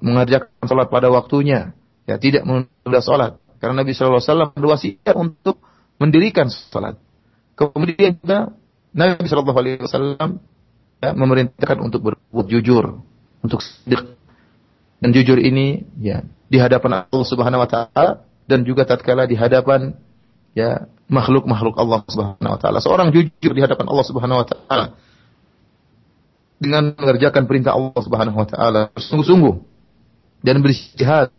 mengerjakan 0.01 0.49
sholat 0.65 0.89
pada 0.89 1.13
waktunya, 1.13 1.77
ya 2.09 2.17
tidak 2.17 2.49
menunda 2.49 2.97
sholat. 3.05 3.37
Karena 3.61 3.85
Nabi 3.85 3.93
Shallallahu 3.93 4.17
Alaihi 4.25 4.57
Wasallam 4.57 5.21
untuk 5.21 5.61
mendirikan 6.01 6.49
sholat. 6.49 6.97
Kemudian 7.53 8.17
juga 8.17 8.57
Nabi 8.97 9.21
Shallallahu 9.21 9.59
Alaihi 9.61 9.85
Wasallam 9.85 10.41
ya, 10.97 11.13
memerintahkan 11.13 11.77
untuk 11.77 12.09
berbuat 12.09 12.47
jujur, 12.49 13.05
untuk 13.45 13.61
sedekah. 13.61 14.17
Dan 14.97 15.13
jujur 15.13 15.37
ini 15.37 15.85
ya 16.01 16.25
di 16.49 16.57
hadapan 16.57 17.05
Allah 17.05 17.27
Subhanahu 17.29 17.61
Wa 17.61 17.69
Taala 17.69 18.25
dan 18.49 18.65
juga 18.65 18.81
tatkala 18.81 19.29
di 19.29 19.37
hadapan 19.37 19.93
ya 20.57 20.89
makhluk-makhluk 21.05 21.77
Allah 21.77 22.01
Subhanahu 22.09 22.53
Wa 22.57 22.59
Taala. 22.59 22.81
Seorang 22.81 23.13
jujur 23.13 23.53
di 23.53 23.61
hadapan 23.61 23.85
Allah 23.85 24.05
Subhanahu 24.09 24.41
Wa 24.41 24.47
Taala 24.49 24.85
dengan 26.57 26.97
mengerjakan 26.97 27.45
perintah 27.45 27.77
Allah 27.77 28.01
Subhanahu 28.01 28.37
Wa 28.41 28.47
Taala 28.49 28.81
bersungguh-sungguh 28.97 29.55
dan 30.41 30.65
berjihad 30.65 31.29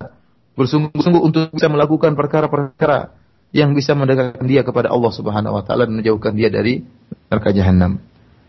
bersungguh-sungguh 0.58 1.22
untuk 1.22 1.54
bisa 1.54 1.70
melakukan 1.70 2.18
perkara-perkara 2.18 3.14
yang 3.54 3.72
bisa 3.72 3.94
mendekatkan 3.94 4.42
dia 4.44 4.66
kepada 4.66 4.90
Allah 4.90 5.12
Subhanahu 5.14 5.54
wa 5.54 5.62
taala 5.62 5.86
dan 5.86 6.02
menjauhkan 6.02 6.34
dia 6.34 6.50
dari 6.50 6.82
neraka 7.30 7.54
jahanam. 7.54 8.02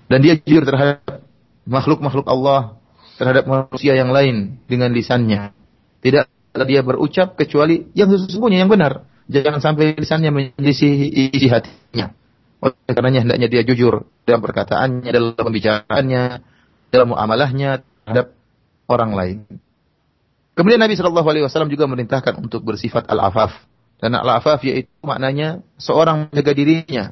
Dan 0.10 0.20
dia 0.26 0.34
jujur 0.42 0.66
terhadap 0.66 1.22
makhluk-makhluk 1.70 2.26
Allah, 2.26 2.82
terhadap 3.22 3.46
manusia 3.46 3.94
yang 3.94 4.10
lain 4.10 4.58
dengan 4.66 4.90
lisannya. 4.90 5.54
Tidak 6.02 6.26
dia 6.66 6.82
berucap 6.82 7.38
kecuali 7.38 7.86
yang 7.94 8.10
sesungguhnya 8.10 8.66
yang 8.66 8.72
benar. 8.74 9.06
Jangan 9.30 9.62
sampai 9.62 9.94
lisannya 9.94 10.34
menyelisih 10.34 11.30
isi 11.30 11.48
hatinya. 11.54 12.18
Oleh 12.60 12.76
karenanya 12.90 13.24
hendaknya 13.24 13.48
dia 13.48 13.62
jujur 13.62 14.10
dalam 14.26 14.42
perkataannya, 14.42 15.10
dalam 15.14 15.38
pembicaraannya, 15.38 16.24
dalam 16.90 17.08
muamalahnya 17.14 17.86
terhadap 17.86 18.34
orang 18.90 19.12
lain. 19.14 19.38
Kemudian 20.58 20.82
Nabi 20.82 20.98
Shallallahu 20.98 21.30
Alaihi 21.30 21.46
Wasallam 21.46 21.72
juga 21.72 21.88
merintahkan 21.88 22.42
untuk 22.42 22.66
bersifat 22.68 23.08
al-afaf 23.08 23.54
dan 24.02 24.18
al-afaf 24.18 24.60
yaitu 24.66 24.92
maknanya 25.06 25.64
seorang 25.80 26.28
menjaga 26.34 26.52
dirinya 26.52 27.04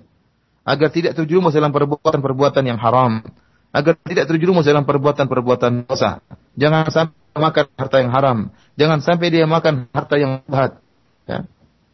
agar 0.67 0.91
tidak 0.91 1.15
terjerumus 1.15 1.55
dalam 1.55 1.71
perbuatan-perbuatan 1.71 2.63
yang 2.67 2.75
haram, 2.75 3.23
agar 3.71 3.95
tidak 4.03 4.27
terjerumus 4.27 4.67
dalam 4.67 4.83
perbuatan-perbuatan 4.83 5.87
dosa. 5.87 6.19
Jangan 6.59 6.91
sampai 6.91 7.39
makan 7.39 7.65
harta 7.79 7.97
yang 8.03 8.11
haram, 8.11 8.37
jangan 8.75 8.99
sampai 8.99 9.31
dia 9.31 9.47
makan 9.47 9.87
harta 9.95 10.15
yang 10.19 10.43
jahat. 10.43 10.83
Ya. 11.23 11.47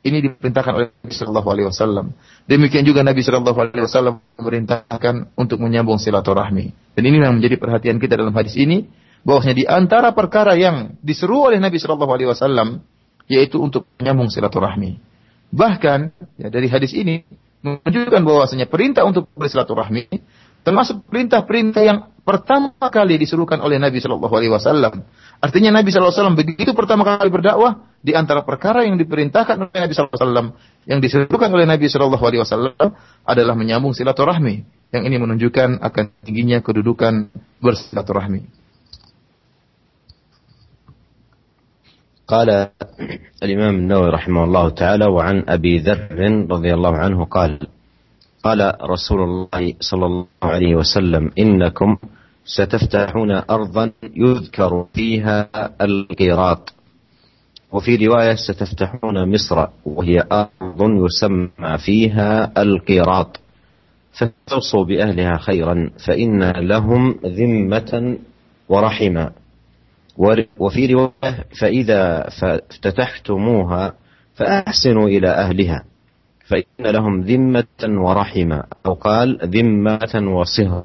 Ini 0.04 0.20
diperintahkan 0.20 0.74
oleh 0.76 0.88
Nabi 0.92 1.16
Shallallahu 1.16 1.48
Alaihi 1.48 1.68
Wasallam. 1.72 2.12
Demikian 2.44 2.84
juga 2.84 3.08
Nabi 3.08 3.24
Shallallahu 3.24 3.56
Alaihi 3.56 3.88
Wasallam 3.88 4.20
memerintahkan 4.36 5.32
untuk 5.40 5.64
menyambung 5.64 5.96
silaturahmi. 5.96 6.76
Dan 6.92 7.04
ini 7.08 7.24
yang 7.24 7.40
menjadi 7.40 7.56
perhatian 7.56 8.04
kita 8.04 8.20
dalam 8.20 8.36
hadis 8.36 8.60
ini, 8.60 8.84
bahwasanya 9.24 9.56
di 9.56 9.66
antara 9.66 10.12
perkara 10.12 10.60
yang 10.60 11.00
diseru 11.00 11.48
oleh 11.48 11.58
Nabi 11.58 11.80
Shallallahu 11.80 12.12
Alaihi 12.12 12.30
Wasallam 12.30 12.84
yaitu 13.32 13.64
untuk 13.64 13.88
menyambung 13.96 14.28
silaturahmi. 14.28 15.00
Bahkan 15.56 16.00
ya, 16.36 16.52
dari 16.52 16.68
hadis 16.68 16.92
ini 16.92 17.24
menunjukkan 17.64 18.22
bahwasanya 18.28 18.68
perintah 18.68 19.08
untuk 19.08 19.32
bersilaturahmi 19.40 20.12
termasuk 20.64 21.04
perintah-perintah 21.08 21.84
yang 21.84 22.00
pertama 22.24 22.72
kali 22.76 23.20
disuruhkan 23.20 23.60
oleh 23.60 23.80
Nabi 23.80 24.00
Shallallahu 24.00 24.32
Alaihi 24.32 24.52
Wasallam. 24.52 25.04
Artinya 25.44 25.76
Nabi 25.76 25.92
Shallallahu 25.92 26.12
Alaihi 26.12 26.24
Wasallam 26.24 26.40
begitu 26.40 26.72
pertama 26.72 27.04
kali 27.04 27.32
berdakwah 27.32 27.84
di 28.03 28.15
antara 28.15 28.47
perkara 28.47 28.87
yang 28.87 28.97
diperintahkan 28.97 29.69
oleh 29.69 29.79
Nabi 29.79 29.93
Shallallahu 29.93 30.15
Alaihi 30.15 30.27
Wasallam 30.27 30.49
yang 30.89 30.99
disuruhkan 31.03 31.51
oleh 31.51 31.67
Nabi 31.67 31.87
Shallallahu 31.91 32.25
Alaihi 32.25 32.43
Wasallam 32.43 32.89
adalah 33.27 33.55
menyambung 33.59 33.93
silaturahmi. 33.93 34.65
Yang 34.89 35.03
ini 35.05 35.17
menunjukkan 35.21 35.85
akan 35.85 36.05
tingginya 36.25 36.65
kedudukan 36.65 37.29
bersilaturahmi. 37.61 38.59
قال 42.29 42.69
الإمام 43.41 43.75
النووي 43.89 44.09
رحمه 44.13 44.45
الله 44.45 44.67
تعالى 44.69 45.07
وعن 45.09 45.49
أبي 45.49 45.81
ذر 45.81 46.13
رضي 46.53 46.71
الله 46.77 46.95
عنه 46.97 47.25
قال 47.25 47.57
قال 48.45 48.61
رسول 48.85 49.21
الله 49.25 49.81
صلى 49.81 50.07
الله 50.07 50.27
عليه 50.43 50.77
وسلم 50.77 51.33
إنكم 51.39 51.97
ستفتحون 52.45 53.31
أرضا 53.31 53.93
يذكر 54.17 54.87
فيها 54.95 55.49
القيراط 55.81 56.75
وفي 57.74 58.08
رواية 58.08 58.36
ستفتحون 58.36 59.34
مصر 59.34 59.68
وهي 59.86 60.24
أرض 60.32 60.82
يسمى 60.82 61.78
فيها 61.86 62.62
القيراط. 62.62 63.40
فتوصوا 64.14 64.86
بأهلها 64.86 65.38
خيرا 65.38 65.90
فإن 66.08 66.44
لهم 66.52 67.20
ذمة 67.26 68.18
ورحما 68.70 69.32
وفي 70.58 70.94
رواية 70.94 71.46
فإذا 71.60 72.28
افتتحتموها 72.28 73.94
فأحسنوا 74.36 75.08
إلى 75.08 75.30
أهلها. 75.30 75.84
فإن 76.48 76.86
لهم 76.92 77.22
ذمة 77.22 78.02
ورحمة 78.02 78.64
أو 78.86 78.94
قال 78.94 79.40
ذمة 79.44 80.34
وصهر. 80.40 80.84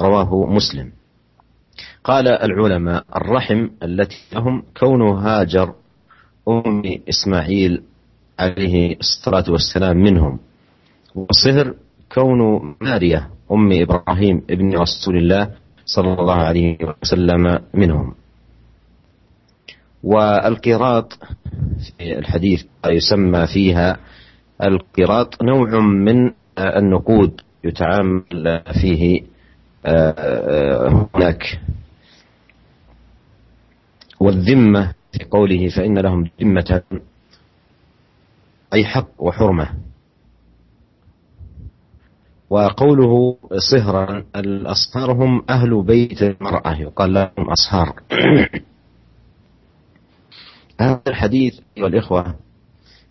رواه 0.00 0.46
مسلم. 0.46 0.92
قال 2.06 2.28
العلماء 2.28 3.04
الرحم 3.16 3.68
التي 3.82 4.16
لهم 4.32 4.62
كون 4.80 5.02
هاجر 5.02 5.74
أم 6.48 6.82
إسماعيل 7.08 7.82
عليه 8.38 8.96
الصلاة 9.00 9.44
والسلام 9.50 9.96
منهم. 9.96 10.38
وصهر 11.14 11.74
كون 12.14 12.74
مارية 12.80 13.30
أم 13.52 13.72
إبراهيم 13.72 14.42
ابن 14.50 14.76
رسول 14.76 15.16
الله 15.16 15.50
صلى 15.84 16.12
الله 16.12 16.34
عليه 16.34 16.78
وسلم 17.02 17.58
منهم. 17.74 18.14
والقراط 20.02 21.12
في 21.98 22.18
الحديث 22.18 22.64
يسمى 22.86 23.46
فيها 23.46 23.96
القراط 24.62 25.42
نوع 25.42 25.80
من 25.80 26.30
النقود 26.58 27.40
يتعامل 27.64 28.62
فيه 28.82 29.22
هناك. 31.14 31.60
والذمة 34.20 34.94
في 35.12 35.24
قوله 35.24 35.68
فإن 35.68 35.98
لهم 35.98 36.30
ذمة 36.40 36.82
أي 38.72 38.84
حق 38.84 39.08
وحرمة. 39.18 39.68
وقوله 42.50 43.36
صهرا 43.72 44.24
الأصهار 44.36 45.12
هم 45.12 45.44
أهل 45.50 45.82
بيت 45.82 46.22
المرأة 46.22 46.80
يقال 46.80 47.14
لهم 47.14 47.50
أصهار. 47.50 48.02
هذا 50.80 51.02
الحديث 51.06 51.60
أيها 51.78 51.86
الإخوة 51.86 52.34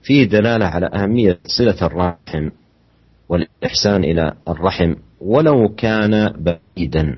فيه 0.04 0.24
دلالة 0.24 0.66
على 0.66 0.90
أهمية 0.94 1.40
صلة 1.46 1.88
الرحم 1.88 2.50
والإحسان 3.30 4.04
إلى 4.04 4.34
الرحم 4.48 4.96
ولو 5.22 5.76
كان 5.76 6.34
بعيدا. 6.38 7.18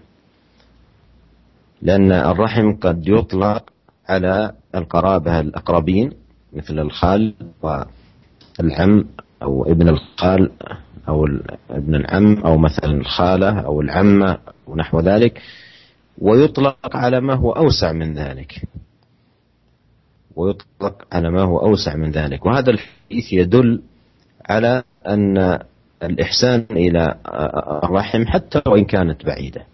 لأن 1.81 2.11
الرحم 2.11 2.73
قد 2.73 3.07
يطلق 3.07 3.76
على 4.09 4.51
القرابة 4.75 5.39
الأقربين 5.39 6.11
مثل 6.53 6.79
الخال 6.79 7.33
والعم 7.61 9.05
أو 9.43 9.65
ابن 9.65 9.89
الخال 9.89 10.51
أو 11.07 11.27
ابن 11.69 11.95
العم 11.95 12.37
أو 12.37 12.57
مثلا 12.57 12.91
الخالة 12.91 13.59
أو 13.59 13.81
العمة 13.81 14.37
ونحو 14.67 14.99
ذلك 14.99 15.41
ويطلق 16.17 16.95
على 16.95 17.21
ما 17.21 17.33
هو 17.33 17.51
أوسع 17.51 17.91
من 17.91 18.13
ذلك. 18.13 18.61
ويطلق 20.35 21.07
على 21.11 21.31
ما 21.31 21.41
هو 21.41 21.57
أوسع 21.57 21.95
من 21.95 22.11
ذلك. 22.11 22.45
وهذا 22.45 22.71
الحديث 22.71 23.33
يدل 23.33 23.81
على 24.49 24.83
أن 25.07 25.59
الإحسان 26.03 26.65
إلى 26.71 27.15
الرحم 27.83 28.25
حتى 28.25 28.61
وإن 28.67 28.85
كانت 28.85 29.25
بعيدة. 29.25 29.65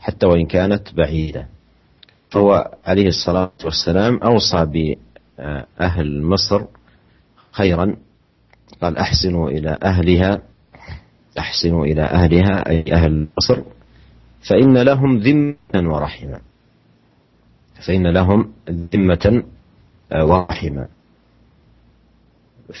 حتى 0.00 0.26
وإن 0.26 0.46
كانت 0.46 0.94
بعيدة. 0.94 1.46
فهو 2.32 2.70
عليه 2.84 3.08
الصلاة 3.08 3.50
والسلام 3.64 4.16
أوصى 4.16 4.64
بأهل 4.64 6.22
مصر 6.22 6.62
خيرا 7.52 7.96
قال 8.82 8.98
أحسنوا 8.98 9.50
إلى 9.50 9.78
أهلها 9.82 10.42
أحسنوا 11.38 11.86
إلى 11.86 12.02
أهلها 12.02 12.68
أي 12.70 12.84
أهل 12.92 13.28
مصر 13.38 13.62
فإن 14.48 14.78
لهم 14.78 15.18
ذمة 15.18 15.94
ورحمة. 15.94 16.40
فإن 17.86 18.06
لهم 18.06 18.52
ذمة 18.70 19.44
ورحمة. 20.12 20.88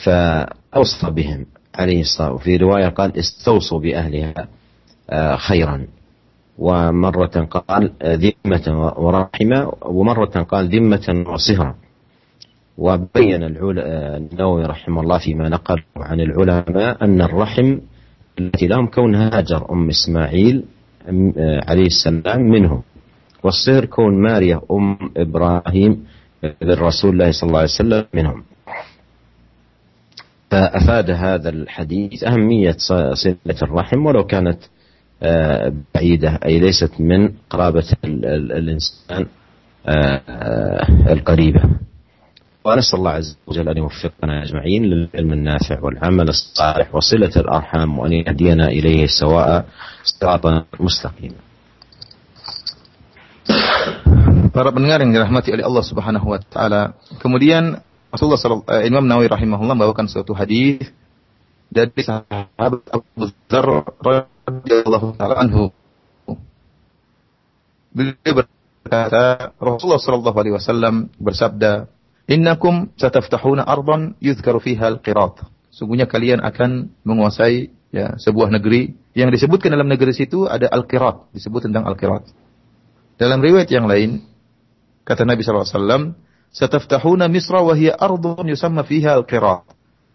فأوصى 0.04 1.10
بهم 1.10 1.46
عليه 1.74 2.00
الصلاة 2.00 2.32
وفي 2.32 2.56
رواية 2.56 2.88
قال 2.88 3.18
استوصوا 3.18 3.80
بأهلها 3.80 4.48
آه، 5.10 5.36
خيرا. 5.36 5.86
ومرة 6.62 7.36
قال 7.50 7.92
ذمة 8.04 8.66
ورحمة 8.98 9.72
ومرة 9.82 10.34
قال 10.42 10.68
ذمة 10.68 11.24
وصهرا 11.32 11.74
وبين 12.78 13.42
النووي 13.42 14.62
رحمه 14.64 15.00
الله 15.00 15.18
فيما 15.18 15.48
نقل 15.48 15.82
عن 15.96 16.20
العلماء 16.20 17.04
أن 17.04 17.20
الرحم 17.20 17.78
التي 18.38 18.66
لهم 18.66 18.86
كون 18.86 19.14
هاجر 19.14 19.72
أم 19.72 19.88
إسماعيل 19.88 20.64
عليه 21.68 21.86
السلام 21.86 22.40
منهم 22.42 22.82
والصهر 23.42 23.84
كون 23.84 24.22
ماريا 24.22 24.60
أم 24.70 24.98
إبراهيم 25.16 26.04
الرسول 26.62 27.10
الله 27.12 27.30
صلى 27.32 27.48
الله 27.48 27.58
عليه 27.58 27.70
وسلم 27.80 28.04
منهم. 28.14 28.42
فأفاد 30.50 31.10
هذا 31.10 31.48
الحديث 31.48 32.24
أهمية 32.24 32.76
صلة 33.14 33.58
الرحم 33.62 34.06
ولو 34.06 34.24
كانت 34.24 34.58
بعيدة 35.94 36.40
أي 36.44 36.58
ليست 36.58 37.00
من 37.00 37.32
قرابة 37.50 37.84
الإنسان 38.04 39.26
آه، 39.86 40.20
آه، 40.28 41.12
القريبة 41.12 41.62
ونسأل 42.64 42.98
الله 42.98 43.10
عز 43.10 43.38
وجل 43.46 43.68
أن 43.68 43.76
يوفقنا 43.76 44.42
أجمعين 44.42 44.82
للعلم 44.84 45.32
النافع 45.32 45.80
والعمل 45.82 46.28
الصالح 46.28 46.94
وصلة 46.94 47.32
الأرحام 47.36 47.98
وأن 47.98 48.12
يهدينا 48.12 48.68
إليه 48.68 49.06
سواء 49.06 49.66
صراطا 50.04 50.64
مستقيما 50.80 51.42
Para 54.52 54.68
pendengar 54.68 55.00
yang 55.00 55.16
dirahmati 55.16 55.48
oleh 55.48 55.64
Allah 55.64 55.80
Subhanahu 55.80 56.28
wa 56.28 56.36
taala. 56.36 56.92
Kemudian 57.24 57.80
Rasulullah 58.12 58.60
uh, 58.68 58.84
Imam 58.84 59.00
Nawawi 59.08 59.32
rahimahullah 59.32 59.72
membawakan 59.72 60.12
suatu 60.12 60.36
hadis 60.36 60.84
dari 61.72 61.88
sahabat 62.04 62.84
Abu 62.92 63.32
Dzar 63.48 63.96
radhiyallahu 64.46 65.16
taala 65.16 65.34
anhu. 65.42 65.70
Beliau 67.92 68.32
berkata, 68.32 69.52
Rasulullah 69.60 70.00
sallallahu 70.00 70.38
alaihi 70.38 70.54
wasallam 70.56 70.94
bersabda, 71.20 71.92
"Innakum 72.26 72.88
sataftahuna 72.96 73.68
ardan 73.68 74.16
yuzkaru 74.18 74.58
fiha 74.64 74.88
al-qirat." 74.88 75.44
Sungguhnya 75.72 76.08
kalian 76.08 76.40
akan 76.40 76.92
menguasai 77.04 77.72
ya 77.92 78.16
sebuah 78.16 78.48
negeri 78.48 78.96
yang 79.12 79.28
disebutkan 79.28 79.76
dalam 79.76 79.88
negeri 79.88 80.16
situ 80.16 80.48
ada 80.48 80.68
al-qirat, 80.72 81.28
disebut 81.36 81.68
tentang 81.68 81.84
al-qirat. 81.84 82.24
Dalam 83.20 83.44
riwayat 83.44 83.68
yang 83.68 83.84
lain, 83.84 84.24
kata 85.04 85.28
Nabi 85.28 85.44
sallallahu 85.44 85.68
alaihi 85.68 85.76
wasallam, 85.76 86.04
Sataftahuna 86.52 87.32
Misra 87.32 87.64
wa 87.64 87.72
hiya 87.72 87.96
ardun 87.96 88.44
yusamma 88.44 88.84
fiha 88.84 89.16
al-Qirat. 89.16 89.64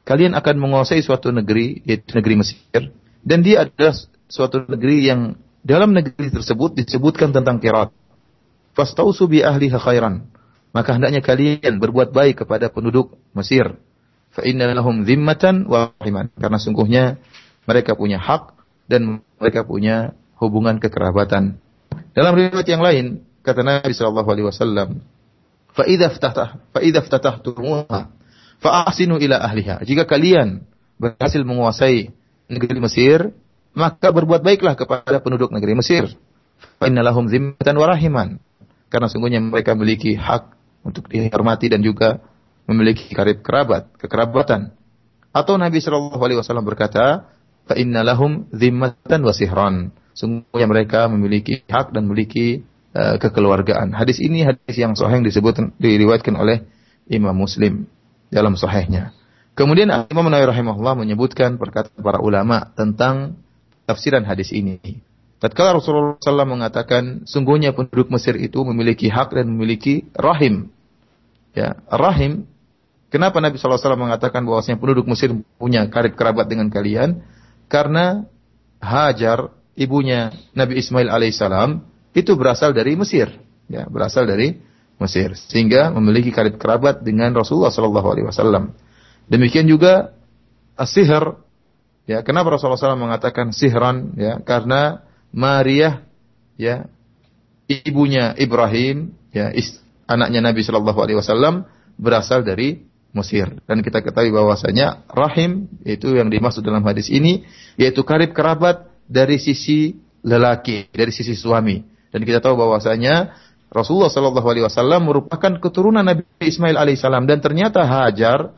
Kalian 0.06 0.38
akan 0.38 0.56
menguasai 0.62 1.02
suatu 1.02 1.34
negeri, 1.34 1.82
yaitu 1.82 2.14
negeri 2.14 2.36
Mesir, 2.40 2.94
dan 3.26 3.40
dia 3.42 3.66
adalah 3.66 3.98
suatu 4.28 4.64
negeri 4.68 5.08
yang 5.08 5.40
dalam 5.64 5.92
negeri 5.92 6.32
tersebut 6.32 6.80
disebutkan 6.80 7.36
tentang 7.36 7.60
Qirat. 7.60 7.92
Fastausu 8.78 9.28
bi 9.28 9.44
ahliha 9.44 9.80
khairan. 9.82 10.30
Maka 10.72 10.96
hendaknya 10.96 11.26
kalian 11.26 11.82
berbuat 11.82 12.14
baik 12.14 12.46
kepada 12.46 12.70
penduduk 12.70 13.18
Mesir. 13.34 13.76
Fa 14.32 14.46
inna 14.46 14.70
lahum 14.70 15.02
dhimmatan 15.02 15.66
wa 15.66 15.90
rahiman. 15.98 16.30
Karena 16.38 16.60
sungguhnya 16.62 17.04
mereka 17.66 17.98
punya 17.98 18.22
hak 18.22 18.54
dan 18.86 19.26
mereka 19.42 19.66
punya 19.66 20.14
hubungan 20.38 20.78
kekerabatan. 20.78 21.58
Dalam 22.14 22.34
riwayat 22.38 22.68
yang 22.70 22.84
lain, 22.84 23.26
kata 23.42 23.66
Nabi 23.66 23.92
sallallahu 23.92 24.30
alaihi 24.30 24.48
wasallam, 24.48 25.02
Fa'idha 25.74 26.10
ftatah, 26.10 26.74
fa'idha 26.74 27.06
ftatahtumuha, 27.06 28.10
fa'ahsinu 28.62 29.22
ila 29.22 29.38
ahliha. 29.38 29.86
Jika 29.86 30.10
kalian 30.10 30.66
berhasil 30.98 31.42
menguasai 31.46 32.10
negeri 32.50 32.82
Mesir, 32.82 33.20
maka 33.78 34.10
berbuat 34.10 34.42
baiklah 34.42 34.74
kepada 34.74 35.22
penduduk 35.22 35.54
negeri 35.54 35.78
Mesir. 35.78 36.10
Fa'inna 36.82 37.06
lahum 37.06 37.30
zimmatan 37.30 37.78
warahiman. 37.78 38.42
Karena 38.90 39.06
sungguhnya 39.06 39.38
mereka 39.38 39.78
memiliki 39.78 40.18
hak 40.18 40.58
untuk 40.82 41.06
dihormati 41.06 41.70
dan 41.70 41.86
juga 41.86 42.18
memiliki 42.66 43.14
karib 43.14 43.46
kerabat, 43.46 43.94
kekerabatan. 44.02 44.74
Atau 45.30 45.62
Nabi 45.62 45.78
Shallallahu 45.78 46.18
Alaihi 46.18 46.40
Wasallam 46.42 46.66
berkata, 46.66 47.30
"Fa'inna 47.70 48.02
lahum 48.02 48.50
zimmatan 48.50 49.22
wasihran." 49.22 49.94
Sungguhnya 50.18 50.66
mereka 50.66 51.06
memiliki 51.06 51.62
hak 51.70 51.94
dan 51.94 52.10
memiliki 52.10 52.66
Eh, 52.98 53.18
kekeluargaan. 53.22 53.94
Hadis 53.94 54.18
ini 54.18 54.42
hadis 54.42 54.74
yang 54.74 54.98
sahih 54.98 55.22
disebut 55.22 55.78
diriwayatkan 55.78 56.34
oleh 56.34 56.66
Imam 57.06 57.38
Muslim 57.38 57.86
dalam 58.34 58.58
sahihnya. 58.58 59.14
Kemudian 59.54 59.94
Imam 60.10 60.26
Nawawi 60.26 60.50
rahimahullah 60.50 60.98
menyebutkan 61.06 61.62
perkataan 61.62 61.94
para 62.02 62.18
ulama 62.18 62.74
tentang 62.74 63.38
tafsiran 63.88 64.28
hadis 64.28 64.52
ini. 64.52 64.78
Tatkala 65.38 65.78
Rasulullah 65.78 66.20
SAW 66.20 66.50
mengatakan 66.50 67.24
sungguhnya 67.30 67.72
penduduk 67.72 68.10
Mesir 68.12 68.36
itu 68.36 68.62
memiliki 68.68 69.08
hak 69.08 69.38
dan 69.38 69.48
memiliki 69.48 70.10
rahim. 70.18 70.74
Ya, 71.56 71.80
rahim. 71.90 72.50
Kenapa 73.08 73.40
Nabi 73.40 73.56
SAW 73.56 73.80
mengatakan 73.96 74.44
bahwasanya 74.44 74.78
penduduk 74.78 75.08
Mesir 75.08 75.32
punya 75.56 75.88
karib 75.88 76.20
kerabat 76.20 76.52
dengan 76.52 76.68
kalian? 76.68 77.24
Karena 77.72 78.28
Hajar, 78.78 79.54
ibunya 79.74 80.34
Nabi 80.54 80.82
Ismail 80.82 81.10
alaihissalam, 81.10 81.82
itu 82.14 82.34
berasal 82.34 82.74
dari 82.74 82.94
Mesir, 82.98 83.30
ya, 83.70 83.86
berasal 83.90 84.26
dari 84.26 84.58
Mesir, 84.98 85.38
sehingga 85.38 85.94
memiliki 85.94 86.34
karib 86.34 86.58
kerabat 86.58 87.06
dengan 87.06 87.34
Rasulullah 87.34 87.70
Wasallam. 87.74 88.74
Demikian 89.30 89.70
juga 89.70 90.18
asihar, 90.74 91.38
ya, 92.08 92.24
kenapa 92.26 92.56
Rasulullah 92.56 92.80
SAW 92.80 92.98
mengatakan 92.98 93.54
sihran, 93.54 94.16
ya, 94.18 94.40
karena 94.42 95.06
Maria, 95.30 96.08
ya, 96.56 96.88
ibunya 97.68 98.34
Ibrahim, 98.40 99.14
ya, 99.36 99.52
is, 99.52 99.78
anaknya 100.08 100.40
Nabi 100.40 100.64
Shallallahu 100.64 101.00
Alaihi 101.04 101.20
Wasallam 101.20 101.68
berasal 102.00 102.48
dari 102.48 102.88
Mesir. 103.12 103.52
Dan 103.68 103.84
kita 103.84 104.00
ketahui 104.00 104.32
bahwasanya 104.32 105.08
rahim 105.12 105.68
itu 105.84 106.16
yang 106.16 106.32
dimaksud 106.32 106.62
dalam 106.62 106.84
hadis 106.86 107.12
ini 107.12 107.48
yaitu 107.80 108.04
karib 108.04 108.32
kerabat 108.32 108.88
dari 109.08 109.40
sisi 109.42 109.98
lelaki, 110.24 110.92
dari 110.92 111.12
sisi 111.12 111.34
suami. 111.34 111.82
Dan 112.12 112.24
kita 112.24 112.40
tahu 112.40 112.56
bahwasanya 112.56 113.36
Rasulullah 113.68 114.12
Shallallahu 114.12 114.48
Alaihi 114.48 114.66
Wasallam 114.68 115.02
merupakan 115.08 115.52
keturunan 115.60 116.04
Nabi 116.04 116.24
Ismail 116.40 116.80
alaihissalam 116.80 117.28
dan 117.28 117.44
ternyata 117.44 117.84
Hajar 117.84 118.56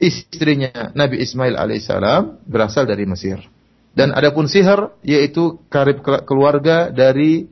istrinya 0.00 0.90
Nabi 0.96 1.20
Ismail 1.20 1.54
alaihissalam 1.54 2.48
berasal 2.48 2.88
dari 2.88 3.04
Mesir. 3.04 3.38
Dan 3.92 4.16
adapun 4.16 4.48
sihir 4.48 4.96
yaitu 5.04 5.60
karib 5.68 6.00
keluarga 6.24 6.88
dari 6.88 7.46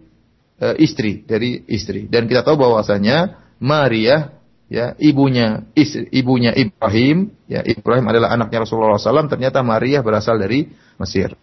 uh, 0.59 0.75
istri 0.81 1.23
dari 1.29 1.63
istri. 1.69 2.09
Dan 2.09 2.25
kita 2.25 2.43
tahu 2.43 2.57
bahwasanya 2.57 3.37
Maria 3.61 4.33
ya 4.73 4.97
ibunya 4.97 5.69
istri, 5.77 6.09
ibunya 6.09 6.57
Ibrahim 6.57 7.37
ya 7.51 7.61
Ibrahim 7.63 8.07
adalah 8.09 8.33
anaknya 8.33 8.65
Rasulullah 8.65 8.97
SAW 8.97 9.29
ternyata 9.29 9.61
Maria 9.61 10.01
berasal 10.01 10.41
dari 10.41 10.73
Mesir. 10.97 11.37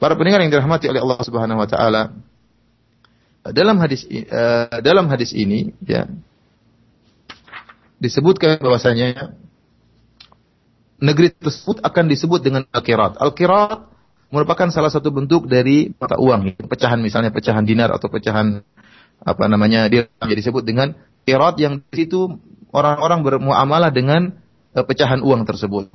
Para 0.00 0.16
pendengar 0.16 0.40
yang 0.44 0.52
dirahmati 0.52 0.88
oleh 0.88 1.00
Allah 1.04 1.20
Subhanahu 1.20 1.60
Wa 1.60 1.68
Taala, 1.68 2.02
dalam 3.52 3.76
hadis 3.80 4.04
uh, 4.08 4.80
dalam 4.80 5.08
hadis 5.08 5.32
ini 5.32 5.72
ya 5.84 6.08
disebutkan 8.00 8.60
bahwasanya 8.60 9.36
negeri 11.00 11.32
tersebut 11.32 11.80
akan 11.82 12.04
disebut 12.06 12.40
dengan 12.44 12.62
al-qirat. 12.70 13.16
Al-qirat 13.18 13.90
merupakan 14.30 14.68
salah 14.70 14.92
satu 14.92 15.10
bentuk 15.10 15.50
dari 15.50 15.90
mata 15.96 16.20
uang, 16.20 16.54
pecahan 16.70 17.00
misalnya 17.02 17.34
pecahan 17.34 17.66
dinar 17.66 17.90
atau 17.90 18.06
pecahan 18.06 18.62
apa 19.20 19.44
namanya 19.50 19.90
dia 19.90 20.08
disebut 20.22 20.64
dengan 20.64 20.96
qirat 21.26 21.60
yang 21.60 21.82
di 21.90 22.06
situ 22.06 22.40
orang-orang 22.70 23.20
bermuamalah 23.26 23.90
dengan 23.90 24.32
uh, 24.72 24.84
pecahan 24.86 25.20
uang 25.20 25.44
tersebut. 25.44 25.90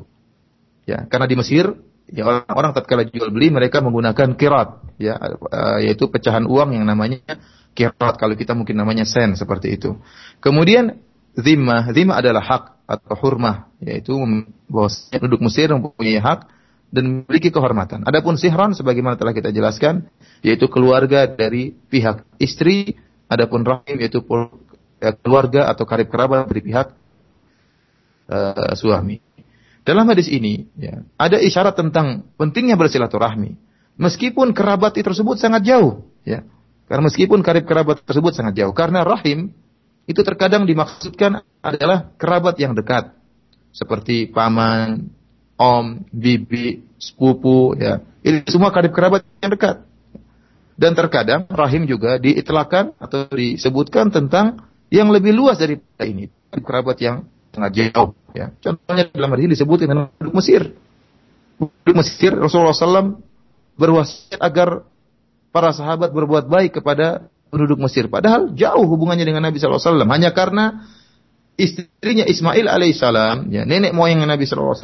Ya, 0.86 1.10
karena 1.10 1.26
di 1.26 1.36
Mesir 1.39 1.74
ya 2.06 2.22
orang-orang 2.28 2.72
tatkala 2.78 3.01
jual 3.10 3.34
beli 3.34 3.49
mereka 3.49 3.82
menggunakan 3.82 4.38
kirat 4.38 4.86
ya 5.01 5.18
uh, 5.18 5.82
yaitu 5.82 6.06
pecahan 6.06 6.45
uang 6.45 6.78
yang 6.78 6.86
namanya 6.86 7.41
kirat 7.74 8.16
kalau 8.22 8.38
kita 8.38 8.53
mungkin 8.53 8.78
namanya 8.78 9.08
sen 9.08 9.34
seperti 9.34 9.80
itu. 9.80 9.97
Kemudian 10.43 11.01
zimah, 11.36 11.92
zimah 11.92 12.16
adalah 12.20 12.44
hak 12.44 12.64
atau 12.86 13.16
hurmah 13.18 13.70
yaitu 13.82 14.14
bahwa 14.70 14.90
penduduk 15.12 15.42
Mesir 15.46 15.68
mempunyai 15.74 16.22
hak 16.22 16.48
dan 16.94 17.04
memiliki 17.26 17.52
kehormatan. 17.52 18.08
Adapun 18.08 18.40
sihran 18.40 18.72
sebagaimana 18.72 19.20
telah 19.20 19.36
kita 19.36 19.52
jelaskan 19.52 20.08
yaitu 20.46 20.72
keluarga 20.72 21.28
dari 21.28 21.76
pihak 21.92 22.24
istri, 22.40 22.96
adapun 23.28 23.66
rahim 23.66 23.98
yaitu 24.00 24.24
ya, 25.02 25.12
keluarga 25.20 25.68
atau 25.68 25.84
karib 25.84 26.08
kerabat 26.08 26.48
dari 26.48 26.62
pihak 26.64 26.88
uh, 28.32 28.74
suami. 28.78 29.20
Dalam 29.86 30.10
hadis 30.10 30.26
ini 30.26 30.66
ya, 30.80 31.06
ada 31.20 31.38
isyarat 31.38 31.78
tentang 31.78 32.26
pentingnya 32.42 32.74
bersilaturahmi. 32.74 33.54
Meskipun 33.96 34.52
kerabat 34.52 34.98
tersebut 34.98 35.40
sangat 35.40 35.64
jauh, 35.64 36.04
ya. 36.28 36.44
Karena 36.86 37.08
meskipun 37.08 37.40
karib 37.46 37.64
kerabat 37.70 38.04
tersebut 38.04 38.34
sangat 38.36 38.60
jauh, 38.60 38.74
karena 38.76 39.06
rahim 39.06 39.56
itu 40.06 40.22
terkadang 40.22 40.70
dimaksudkan 40.70 41.41
adalah 41.66 42.14
kerabat 42.18 42.56
yang 42.62 42.78
dekat. 42.78 43.14
seperti 43.76 44.32
paman, 44.32 45.12
om, 45.60 45.99
bibi, 46.08 46.88
sepupu, 46.95 47.76
ya. 47.76 47.99
Ini 48.24 48.47
semua 48.47 48.72
karib 48.72 48.95
kerabat 48.95 49.28
yang 49.43 49.51
dekat. 49.51 49.84
Dan 50.80 50.95
terkadang 50.95 51.43
rahim 51.51 51.84
juga 51.84 52.16
diitlakan 52.16 52.95
atau 52.95 53.28
disebutkan 53.28 54.16
tentang 54.16 54.64
yang 54.88 55.12
lebih 55.12 55.36
luas 55.36 55.60
dari 55.60 55.76
ini, 56.08 56.32
kerabat 56.56 57.03
yang 57.03 57.28
sangat 57.51 57.72
jauh. 57.76 58.16
Ya. 58.36 58.51
Contohnya 58.60 59.12
dalam 59.12 59.32
hadis 59.36 59.60
disebut 59.60 59.88
dengan 59.88 60.12
penduduk 60.16 60.43
Mesir. 60.43 60.76
Penduduk 61.56 61.95
Mesir 62.03 62.32
Rasulullah 62.36 62.76
SAW 62.76 63.24
berwasiat 63.80 64.39
agar 64.39 64.84
para 65.56 65.72
sahabat 65.72 66.12
berbuat 66.12 66.51
baik 66.51 66.80
kepada 66.84 67.32
penduduk 67.56 67.80
Mesir. 67.80 68.12
Padahal 68.12 68.51
jauh 68.51 68.84
hubungannya 68.84 69.24
dengan 69.24 69.47
Nabi 69.47 69.56
SAW. 69.56 70.03
Hanya 70.03 70.36
karena 70.36 70.84
istrinya 71.56 72.28
Ismail 72.28 72.68
alaihissalam, 72.68 73.47
ya, 73.47 73.64
nenek 73.64 73.95
moyang 73.95 74.28
Nabi 74.28 74.43
SAW, 74.43 74.76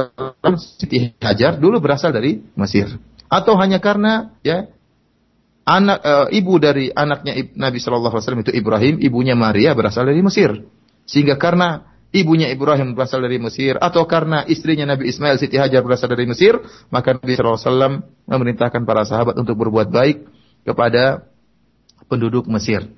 Siti 0.79 1.11
Hajar 1.19 1.59
dulu 1.59 1.83
berasal 1.83 2.15
dari 2.15 2.39
Mesir. 2.55 2.87
Atau 3.27 3.59
hanya 3.59 3.83
karena 3.83 4.31
ya 4.43 4.71
anak 5.67 5.99
e, 6.03 6.13
ibu 6.39 6.55
dari 6.59 6.87
anaknya 6.91 7.35
Nabi 7.59 7.79
SAW 7.79 8.15
itu 8.39 8.51
Ibrahim, 8.55 9.03
ibunya 9.03 9.35
Maria 9.35 9.75
berasal 9.75 10.07
dari 10.07 10.23
Mesir. 10.23 10.63
Sehingga 11.03 11.35
karena 11.35 11.91
ibunya 12.15 12.51
Ibrahim 12.51 12.95
berasal 12.95 13.23
dari 13.23 13.39
Mesir 13.39 13.79
atau 13.79 14.07
karena 14.07 14.43
istrinya 14.47 14.87
Nabi 14.95 15.11
Ismail 15.11 15.39
Siti 15.39 15.59
Hajar 15.59 15.83
berasal 15.83 16.11
dari 16.11 16.27
Mesir, 16.27 16.59
maka 16.91 17.15
Nabi 17.19 17.35
SAW 17.35 18.03
memerintahkan 18.27 18.83
para 18.83 19.03
sahabat 19.03 19.35
untuk 19.39 19.59
berbuat 19.59 19.91
baik 19.91 20.23
kepada 20.67 21.30
penduduk 22.11 22.51
Mesir. 22.51 22.91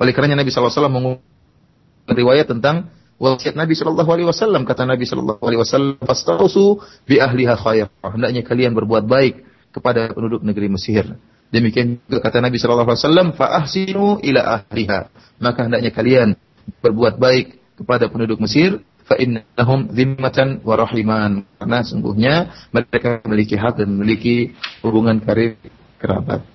Oleh 0.00 0.16
karenanya 0.16 0.40
Nabi 0.40 0.48
SAW 0.48 0.88
mengumumkan 0.88 2.16
riwayat 2.16 2.48
tentang 2.48 2.88
wasiat 3.20 3.54
Nabi 3.54 3.76
Shallallahu 3.76 4.10
Alaihi 4.10 4.28
Wasallam. 4.32 4.64
Kata 4.64 4.88
Nabi 4.88 5.04
Shallallahu 5.04 5.44
Alaihi 5.44 5.60
Wasallam 5.60 6.00
fastausu 6.00 6.80
bi 7.04 7.20
ahliha 7.20 7.54
khair 7.60 7.86
hendaknya 8.00 8.42
kalian 8.42 8.72
berbuat 8.72 9.04
baik 9.04 9.44
kepada 9.70 10.10
penduduk 10.16 10.40
negeri 10.40 10.72
Mesir. 10.72 11.04
Demikian 11.52 12.00
juga 12.08 12.24
kata 12.24 12.40
Nabi 12.40 12.56
Shallallahu 12.58 12.88
Alaihi 12.88 13.04
Wasallam 13.04 13.28
fa 13.36 13.46
ahsinu 13.60 14.18
ila 14.24 14.64
ahliha. 14.64 15.12
Maka 15.38 15.60
hendaknya 15.68 15.92
kalian 15.92 16.28
berbuat 16.80 17.20
baik 17.20 17.60
kepada 17.78 18.08
penduduk 18.08 18.40
Mesir. 18.40 18.80
Fa 19.04 19.20
innahum 19.20 19.92
zimmatan 19.92 20.64
wa 20.64 20.80
rahiman. 20.80 21.44
Karena 21.60 21.84
sungguhnya 21.84 22.34
mereka 22.72 23.20
memiliki 23.28 23.52
hak 23.52 23.84
dan 23.84 23.92
memiliki 23.92 24.56
hubungan 24.80 25.20
karib 25.20 25.60
kerabat 26.00 26.53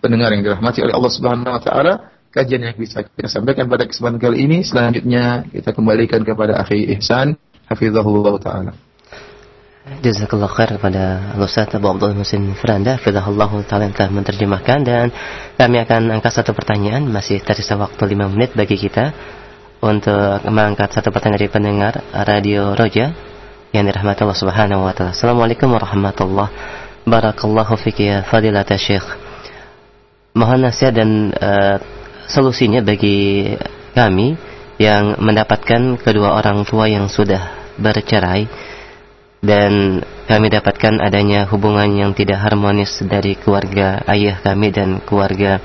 pendengar 0.00 0.32
yang 0.32 0.42
dirahmati 0.44 0.84
oleh 0.84 0.94
Allah 0.94 1.12
Subhanahu 1.12 1.50
wa 1.50 1.62
taala, 1.62 1.92
kajian 2.32 2.62
yang 2.68 2.76
bisa 2.76 3.04
kita 3.04 3.28
sampaikan 3.32 3.66
pada 3.66 3.88
kesempatan 3.88 4.20
kali 4.20 4.44
ini. 4.44 4.60
Selanjutnya 4.62 5.48
kita 5.48 5.72
kembalikan 5.72 6.20
kepada 6.22 6.60
akhi 6.60 6.92
Ihsan 6.96 7.40
hafizahullah 7.68 8.34
taala. 8.40 8.72
Jazakallah 9.86 10.50
khair 10.50 10.82
kepada 10.82 11.30
Ustaz 11.38 11.70
Abu 11.78 11.86
Abdul 11.86 12.18
Musin 12.18 12.58
Firanda 12.58 12.98
Hafizahullah 12.98 13.46
Ta'ala 13.70 13.86
yang 13.86 13.94
telah 13.94 14.10
menerjemahkan. 14.10 14.82
Dan 14.82 15.14
kami 15.54 15.78
akan 15.78 16.10
angkat 16.10 16.42
satu 16.42 16.58
pertanyaan 16.58 17.06
Masih 17.06 17.38
tersisa 17.38 17.78
waktu 17.78 18.02
5 18.02 18.34
menit 18.34 18.50
bagi 18.58 18.74
kita 18.74 19.14
Untuk 19.78 20.42
mengangkat 20.50 20.90
satu 20.90 21.14
pertanyaan 21.14 21.38
dari 21.38 21.46
pendengar 21.54 22.02
Radio 22.26 22.74
Roja 22.74 23.14
Yang 23.70 23.94
dirahmati 23.94 24.26
Allah 24.26 24.40
Subhanahu 24.42 24.90
Wa 24.90 24.92
Ta'ala. 24.98 25.14
Assalamualaikum 25.14 25.70
warahmatullahi 25.70 26.50
Barakallahu 27.06 27.78
fikir 27.78 28.10
ya 28.10 28.18
fadilat 28.26 28.66
Syekh 28.74 29.25
mohon 30.36 30.68
nasihat 30.68 30.92
dan 30.92 31.32
uh, 31.32 31.80
solusinya 32.28 32.84
bagi 32.84 33.50
kami 33.96 34.36
yang 34.76 35.16
mendapatkan 35.16 35.96
kedua 35.96 36.36
orang 36.36 36.68
tua 36.68 36.84
yang 36.84 37.08
sudah 37.08 37.72
bercerai 37.80 38.44
dan 39.40 40.04
kami 40.26 40.50
dapatkan 40.52 41.00
adanya 41.00 41.46
hubungan 41.48 41.88
yang 41.96 42.12
tidak 42.12 42.42
harmonis 42.42 43.00
dari 43.06 43.38
keluarga 43.38 44.02
ayah 44.10 44.42
kami 44.42 44.74
dan 44.74 45.00
keluarga 45.00 45.62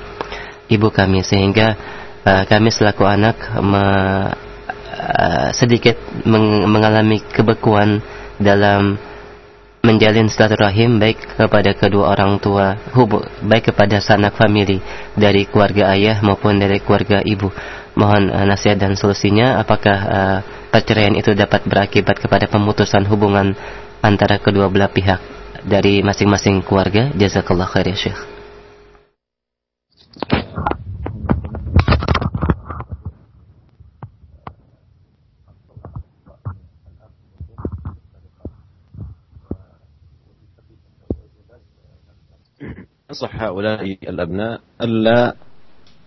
ibu 0.70 0.88
kami. 0.88 1.26
Sehingga 1.26 1.76
uh, 2.24 2.42
kami 2.46 2.70
selaku 2.70 3.02
anak 3.04 3.36
me, 3.58 3.84
uh, 5.02 5.48
sedikit 5.50 5.98
meng, 6.24 6.64
mengalami 6.70 7.20
kebekuan 7.20 8.00
dalam 8.38 8.96
menjalin 9.82 10.30
silaturahim 10.30 11.02
baik 11.02 11.36
kepada 11.36 11.74
kedua 11.74 12.14
orang 12.14 12.38
tua, 12.38 12.78
hubu, 12.94 13.18
baik 13.42 13.74
kepada 13.74 13.98
sanak 13.98 14.38
famili 14.38 14.78
dari 15.18 15.42
keluarga 15.44 15.90
ayah 15.92 16.22
maupun 16.22 16.56
dari 16.62 16.78
keluarga 16.78 17.18
ibu. 17.20 17.50
Mohon 17.98 18.30
uh, 18.30 18.46
nasihat 18.46 18.78
dan 18.78 18.94
solusinya 18.94 19.58
apakah 19.58 19.98
uh, 20.06 20.38
perceraian 20.70 21.12
itu 21.18 21.34
dapat 21.34 21.66
berakibat 21.66 22.22
kepada 22.22 22.46
pemutusan 22.46 23.04
hubungan 23.10 23.58
antara 24.00 24.38
kedua 24.38 24.70
belah 24.70 24.88
pihak 24.88 25.18
dari 25.66 26.00
masing-masing 26.00 26.62
keluarga. 26.62 27.10
Jazakallah 27.12 27.66
khair 27.66 27.90
ya 27.90 27.98
Syekh. 27.98 28.31
أنصح 43.12 43.42
هؤلاء 43.42 43.84
الأبناء 44.08 44.60
ألا 44.82 45.34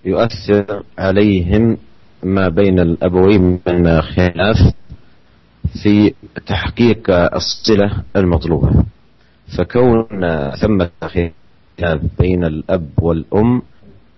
يؤثر 0.05 0.83
عليهم 0.97 1.77
ما 2.23 2.49
بين 2.49 2.79
الأبوين 2.79 3.59
من 3.67 4.01
خلاف 4.01 4.57
في 5.83 6.13
تحقيق 6.45 7.09
الصلة 7.35 8.03
المطلوبة. 8.15 8.83
فكون 9.57 10.07
ثمة 10.61 10.89
خلاف 11.01 12.01
بين 12.19 12.43
الأب 12.45 12.89
والأم 13.01 13.61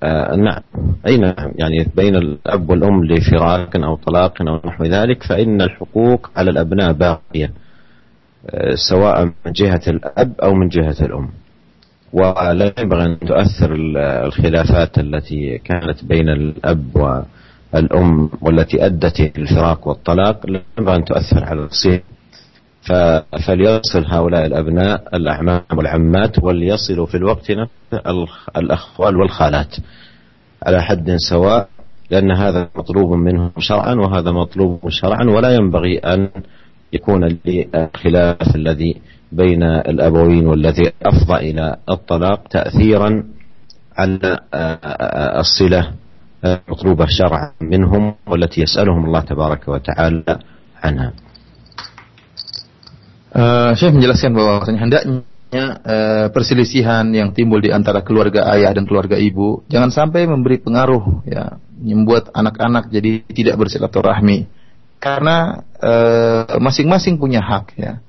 آه 0.03 0.35
نعم 0.35 0.61
أي 1.07 1.17
نعم 1.17 1.51
يعني 1.55 1.87
بين 1.95 2.15
الأب 2.15 2.69
والأم 2.69 3.05
لفراق 3.05 3.75
أو 3.77 3.95
طلاق 3.95 4.41
أو 4.41 4.59
نحو 4.65 4.83
ذلك 4.83 5.23
فإن 5.23 5.61
الحقوق 5.61 6.29
على 6.35 6.51
الأبناء 6.51 6.91
باقية 6.93 7.51
آه 8.49 8.75
سواء 8.89 9.25
من 9.25 9.51
جهة 9.51 9.81
الأب 9.87 10.33
أو 10.43 10.53
من 10.53 10.67
جهة 10.67 10.95
الأم. 11.05 11.29
ولا 12.13 12.73
ينبغي 12.79 13.05
أن 13.05 13.19
تؤثر 13.19 13.75
الخلافات 14.25 14.99
التي 14.99 15.57
كانت 15.57 16.05
بين 16.05 16.29
الأب 16.29 16.95
والأم 17.73 18.29
والتي 18.41 18.85
أدت 18.85 19.19
إلى 19.19 19.31
الفراق 19.37 19.87
والطلاق 19.87 20.45
لا 20.49 20.61
ينبغي 20.77 20.95
أن 20.95 21.05
تؤثر 21.05 21.43
على 21.43 21.61
الصين 21.63 22.01
فليصل 23.45 24.05
هؤلاء 24.07 24.45
الأبناء 24.45 25.03
الأعمام 25.13 25.61
والعمات 25.73 26.43
وليصلوا 26.43 27.05
في 27.05 27.17
الوقت 27.17 27.51
نفسه 27.51 28.27
الأخوال 28.57 29.17
والخالات. 29.17 29.75
على 30.63 30.81
حد 30.81 31.15
سواء 31.29 31.67
لأن 32.11 32.31
هذا 32.31 32.69
مطلوب 32.75 33.13
منهم 33.13 33.51
شرعا 33.59 33.93
وهذا 33.93 34.31
مطلوب 34.31 34.89
شرعا 34.89 35.23
ولا 35.23 35.55
ينبغي 35.55 35.97
أن 35.97 36.29
يكون 36.92 37.38
الخلاف 37.74 38.56
الذي 38.56 38.92
بين 39.32 39.62
الأبوين 39.62 40.46
والذي 40.46 40.92
أفضى 41.02 41.36
إلى 41.50 41.76
الطلاق 41.90 42.48
تأثيرا 42.48 43.24
على 43.98 44.40
الصلة 45.40 45.92
المطلوبة 46.44 47.06
شرعا 47.06 47.52
منهم 47.60 48.14
والتي 48.26 48.60
يسألهم 48.60 49.04
الله 49.04 49.20
تبارك 49.20 49.68
وتعالى 49.68 50.38
عنها 50.84 51.12
Uh, 53.32 53.72
Syekh 53.80 53.96
menjelaskan 53.96 54.36
bahwa 54.36 54.60
hendaknya 54.68 55.64
uh, 55.88 56.28
perselisihan 56.36 57.08
yang 57.16 57.32
timbul 57.32 57.64
di 57.64 57.72
antara 57.72 58.04
keluarga 58.04 58.44
ayah 58.52 58.76
dan 58.76 58.84
keluarga 58.84 59.16
ibu 59.16 59.64
jangan 59.72 59.88
sampai 59.88 60.28
memberi 60.28 60.60
pengaruh 60.60 61.24
ya 61.24 61.56
membuat 61.80 62.28
anak-anak 62.36 62.92
jadi 62.92 63.24
tidak 63.32 63.56
bersilaturahmi 63.56 64.52
karena 64.97 65.61
masing-masing 65.77 66.57
uh, 66.57 66.63
masing 66.63 66.87
-masing 66.89 67.15
punya 67.21 67.41
hak 67.41 67.77
ya 67.77 68.01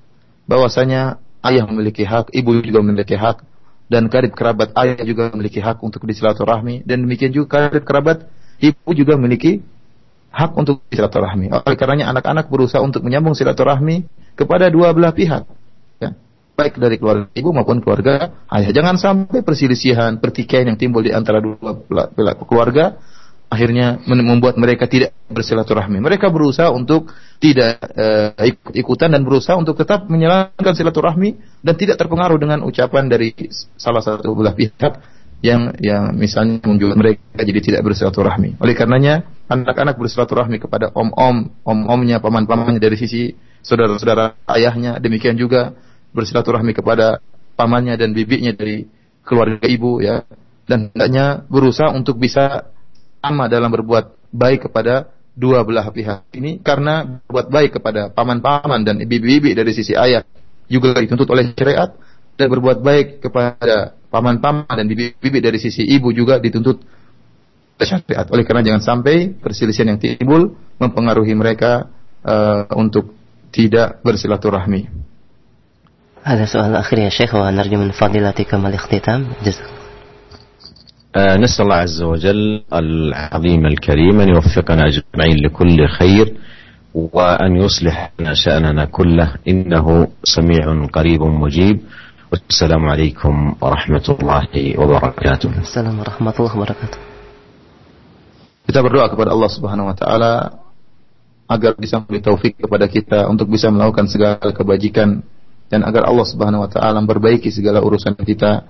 bahwasanya 0.49 1.21
ayah 1.45 1.65
memiliki 1.69 2.03
hak, 2.03 2.33
ibu 2.33 2.59
juga 2.65 2.81
memiliki 2.81 3.15
hak, 3.15 3.45
dan 3.93 4.09
karib 4.09 4.33
kerabat 4.33 4.73
ayah 4.81 5.01
juga 5.05 5.29
memiliki 5.31 5.61
hak 5.61 5.79
untuk 5.85 6.03
disilaturahmi, 6.09 6.83
dan 6.89 7.05
demikian 7.05 7.31
juga 7.31 7.69
karib 7.69 7.85
kerabat 7.85 8.27
ibu 8.59 8.91
juga 8.97 9.15
memiliki 9.21 9.61
hak 10.33 10.57
untuk 10.57 10.85
silaturahmi. 10.93 11.53
Oleh 11.53 11.77
karenanya 11.77 12.13
anak-anak 12.13 12.53
berusaha 12.53 12.81
untuk 12.85 13.05
menyambung 13.05 13.33
silaturahmi 13.33 14.09
kepada 14.37 14.69
dua 14.69 14.93
belah 14.93 15.13
pihak. 15.13 15.49
Ya. 16.01 16.17
Baik 16.59 16.77
dari 16.77 17.01
keluarga 17.01 17.33
ibu 17.33 17.49
maupun 17.55 17.81
keluarga 17.81 18.45
ayah. 18.53 18.71
Jangan 18.75 19.01
sampai 19.01 19.41
perselisihan, 19.41 20.21
pertikaian 20.21 20.69
yang 20.69 20.79
timbul 20.79 21.01
di 21.01 21.15
antara 21.15 21.41
dua 21.41 21.81
belah 21.89 22.37
keluarga 22.45 23.01
akhirnya 23.49 23.97
membuat 24.05 24.61
mereka 24.61 24.85
tidak 24.85 25.17
bersilaturahmi. 25.33 26.05
Mereka 26.05 26.29
berusaha 26.29 26.69
untuk 26.69 27.09
tidak 27.41 27.81
uh, 27.97 28.37
ikut-ikutan 28.37 29.17
dan 29.17 29.25
berusaha 29.25 29.57
untuk 29.57 29.77
tetap 29.81 30.05
menjalankan 30.07 30.77
silaturahmi 30.77 31.61
dan 31.65 31.75
tidak 31.75 31.97
terpengaruh 31.97 32.37
dengan 32.37 32.61
ucapan 32.61 33.09
dari 33.09 33.33
salah 33.81 34.05
satu 34.05 34.37
belah 34.37 34.53
pihak 34.53 35.01
yang 35.41 35.73
yang 35.81 36.13
misalnya 36.13 36.61
membuat 36.61 36.97
mereka 37.01 37.41
jadi 37.41 37.61
tidak 37.65 37.81
bersilaturahmi. 37.89 38.61
Oleh 38.61 38.75
karenanya 38.77 39.25
anak-anak 39.49 39.97
bersilaturahmi 39.97 40.61
kepada 40.61 40.93
om-om, 40.93 41.49
om-omnya, 41.65 42.21
paman-pamannya 42.21 42.83
dari 42.83 43.01
sisi 43.01 43.33
saudara-saudara 43.65 44.45
ayahnya, 44.45 45.01
demikian 45.01 45.41
juga 45.41 45.73
bersilaturahmi 46.13 46.77
kepada 46.77 47.25
pamannya 47.57 47.97
dan 47.97 48.13
bibinya 48.13 48.53
dari 48.53 48.87
keluarga 49.25 49.65
ibu 49.69 50.01
ya 50.05 50.25
dan 50.69 50.93
hendaknya 50.93 51.49
berusaha 51.49 51.93
untuk 51.93 52.21
bisa 52.21 52.71
sama 53.24 53.48
dalam 53.48 53.72
berbuat 53.72 54.34
baik 54.34 54.70
kepada 54.70 55.10
dua 55.34 55.66
belah 55.66 55.90
pihak 55.90 56.30
ini 56.38 56.62
karena 56.62 57.24
berbuat 57.26 57.48
baik 57.50 57.72
kepada 57.82 58.14
paman-paman 58.14 58.86
dan 58.86 59.02
bibi-bibi 59.02 59.58
dari 59.58 59.74
sisi 59.74 59.98
ayah 59.98 60.22
juga 60.70 60.98
dituntut 60.98 61.30
oleh 61.34 61.52
syariat 61.58 61.90
dan 62.38 62.48
berbuat 62.50 62.82
baik 62.82 63.08
kepada 63.22 63.98
paman-paman 64.14 64.70
dan 64.70 64.86
bibi-bibi 64.86 65.40
dari 65.42 65.58
sisi 65.58 65.86
ibu 65.86 66.14
juga 66.14 66.38
dituntut 66.38 66.82
syariat. 67.82 68.30
Oleh 68.30 68.46
karena 68.46 68.62
jangan 68.62 68.82
sampai 68.82 69.34
perselisihan 69.34 69.94
yang 69.96 70.00
timbul 70.00 70.54
mempengaruhi 70.78 71.34
mereka 71.34 71.90
uh, 72.22 72.70
untuk 72.78 73.14
tidak 73.54 74.02
bersilaturahmi. 74.02 75.06
هذا 76.24 76.46
سؤال 76.46 76.76
أخير 76.76 77.00
يا 77.00 77.10
شيخ 77.10 77.36
ونرجو 77.36 77.78
من 77.78 77.92
فضيلتكم 77.92 78.66
الاختتام 78.66 79.44
جزاك 81.17 81.41
نسأل 81.41 81.65
الله 81.65 81.77
عز 81.77 82.03
وجل 82.03 82.63
العظيم 82.73 83.67
الكريم 83.67 84.21
أن 84.21 84.29
يوفقنا 84.29 84.83
أجمعين 84.87 85.37
لكل 85.45 85.89
خير 85.89 86.37
وأن 86.95 87.57
يصلح 87.57 88.13
لنا 88.21 88.35
شأننا 88.35 88.85
كله 88.85 89.35
إنه 89.49 90.09
سميع 90.25 90.87
قريب 90.93 91.23
مجيب 91.23 91.81
والسلام 92.33 92.85
عليكم 92.89 93.55
ورحمة 93.61 94.17
الله 94.21 94.49
وبركاته 94.79 95.51
السلام 95.59 95.99
ورحمة 95.99 96.35
الله 96.41 96.57
وبركاته 96.57 96.99
Kita 98.69 98.85
berdoa 98.85 99.09
kepada 99.09 99.33
Allah 99.33 99.49
Subhanahu 99.49 99.89
wa 99.89 99.97
taala 99.97 100.61
agar 101.49 101.73
bisa 101.81 102.05
memberi 102.05 102.21
taufik 102.21 102.61
kepada 102.61 102.85
kita 102.85 103.25
untuk 103.25 103.49
bisa 103.49 103.73
melakukan 103.73 104.05
segala 104.13 104.53
kebajikan 104.53 105.25
dan 105.73 105.81
agar 105.89 106.05
Allah 106.05 106.29
Subhanahu 106.29 106.69
wa 106.69 106.71
taala 106.71 107.01
memperbaiki 107.01 107.49
segala 107.49 107.81
urusan 107.81 108.13
kita 108.13 108.69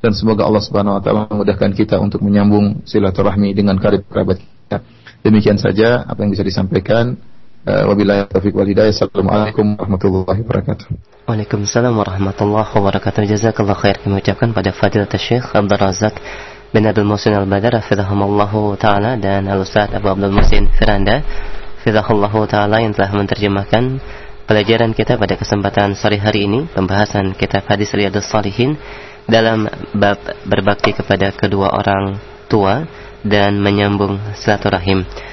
dan 0.00 0.16
semoga 0.16 0.48
Allah 0.48 0.64
Subhanahu 0.64 0.96
wa 0.96 1.02
taala 1.04 1.28
memudahkan 1.28 1.76
kita 1.76 2.00
untuk 2.00 2.24
menyambung 2.24 2.84
silaturahmi 2.88 3.52
dengan 3.52 3.76
karib 3.76 4.04
kerabat 4.08 4.40
kita. 4.40 4.80
Demikian 5.20 5.60
saja 5.60 6.08
apa 6.08 6.24
yang 6.24 6.32
bisa 6.32 6.44
disampaikan. 6.44 7.20
Uh, 7.60 7.92
wabillahi 7.92 8.24
taufiq 8.24 8.56
wal 8.56 8.64
hidayah. 8.64 8.88
Assalamualaikum 8.88 9.76
warahmatullahi 9.76 10.40
wabarakatuh. 10.40 10.86
Waalaikumsalam 11.28 11.92
warahmatullahi 11.92 12.72
wabarakatuh. 12.72 13.28
Jazakallah 13.28 13.76
khair 13.76 14.00
kami 14.00 14.16
ucapkan 14.16 14.56
pada 14.56 14.72
Fadilat 14.72 15.12
Syekh 15.20 15.52
Abdul 15.52 15.76
Razak 15.76 16.16
bin 16.72 16.88
Abdul 16.88 17.04
Musin 17.04 17.36
Al-Badar 17.36 17.76
Fidahumallahu 17.84 18.80
Ta'ala 18.80 19.20
dan 19.20 19.44
Al-Ustaz 19.44 19.92
Abu 19.92 20.08
Abdul 20.08 20.32
Musin 20.32 20.72
Firanda 20.72 21.20
Fidahullahu 21.84 22.48
Ta'ala 22.48 22.80
yang 22.80 22.96
telah 22.96 23.12
menerjemahkan 23.12 24.00
pelajaran 24.48 24.96
kita 24.96 25.20
pada 25.20 25.36
kesempatan 25.36 25.92
sore 25.98 26.16
hari 26.16 26.48
ini 26.48 26.64
pembahasan 26.70 27.36
kitab 27.36 27.68
hadis 27.68 27.92
Riyadus 27.92 28.24
Salihin 28.24 28.80
dalam 29.30 29.70
bab 29.94 30.18
berbakti 30.44 30.92
kepada 30.92 31.30
kedua 31.32 31.70
orang 31.72 32.18
tua 32.50 32.84
dan 33.22 33.56
menyambung 33.62 34.18
silaturahim. 34.34 35.06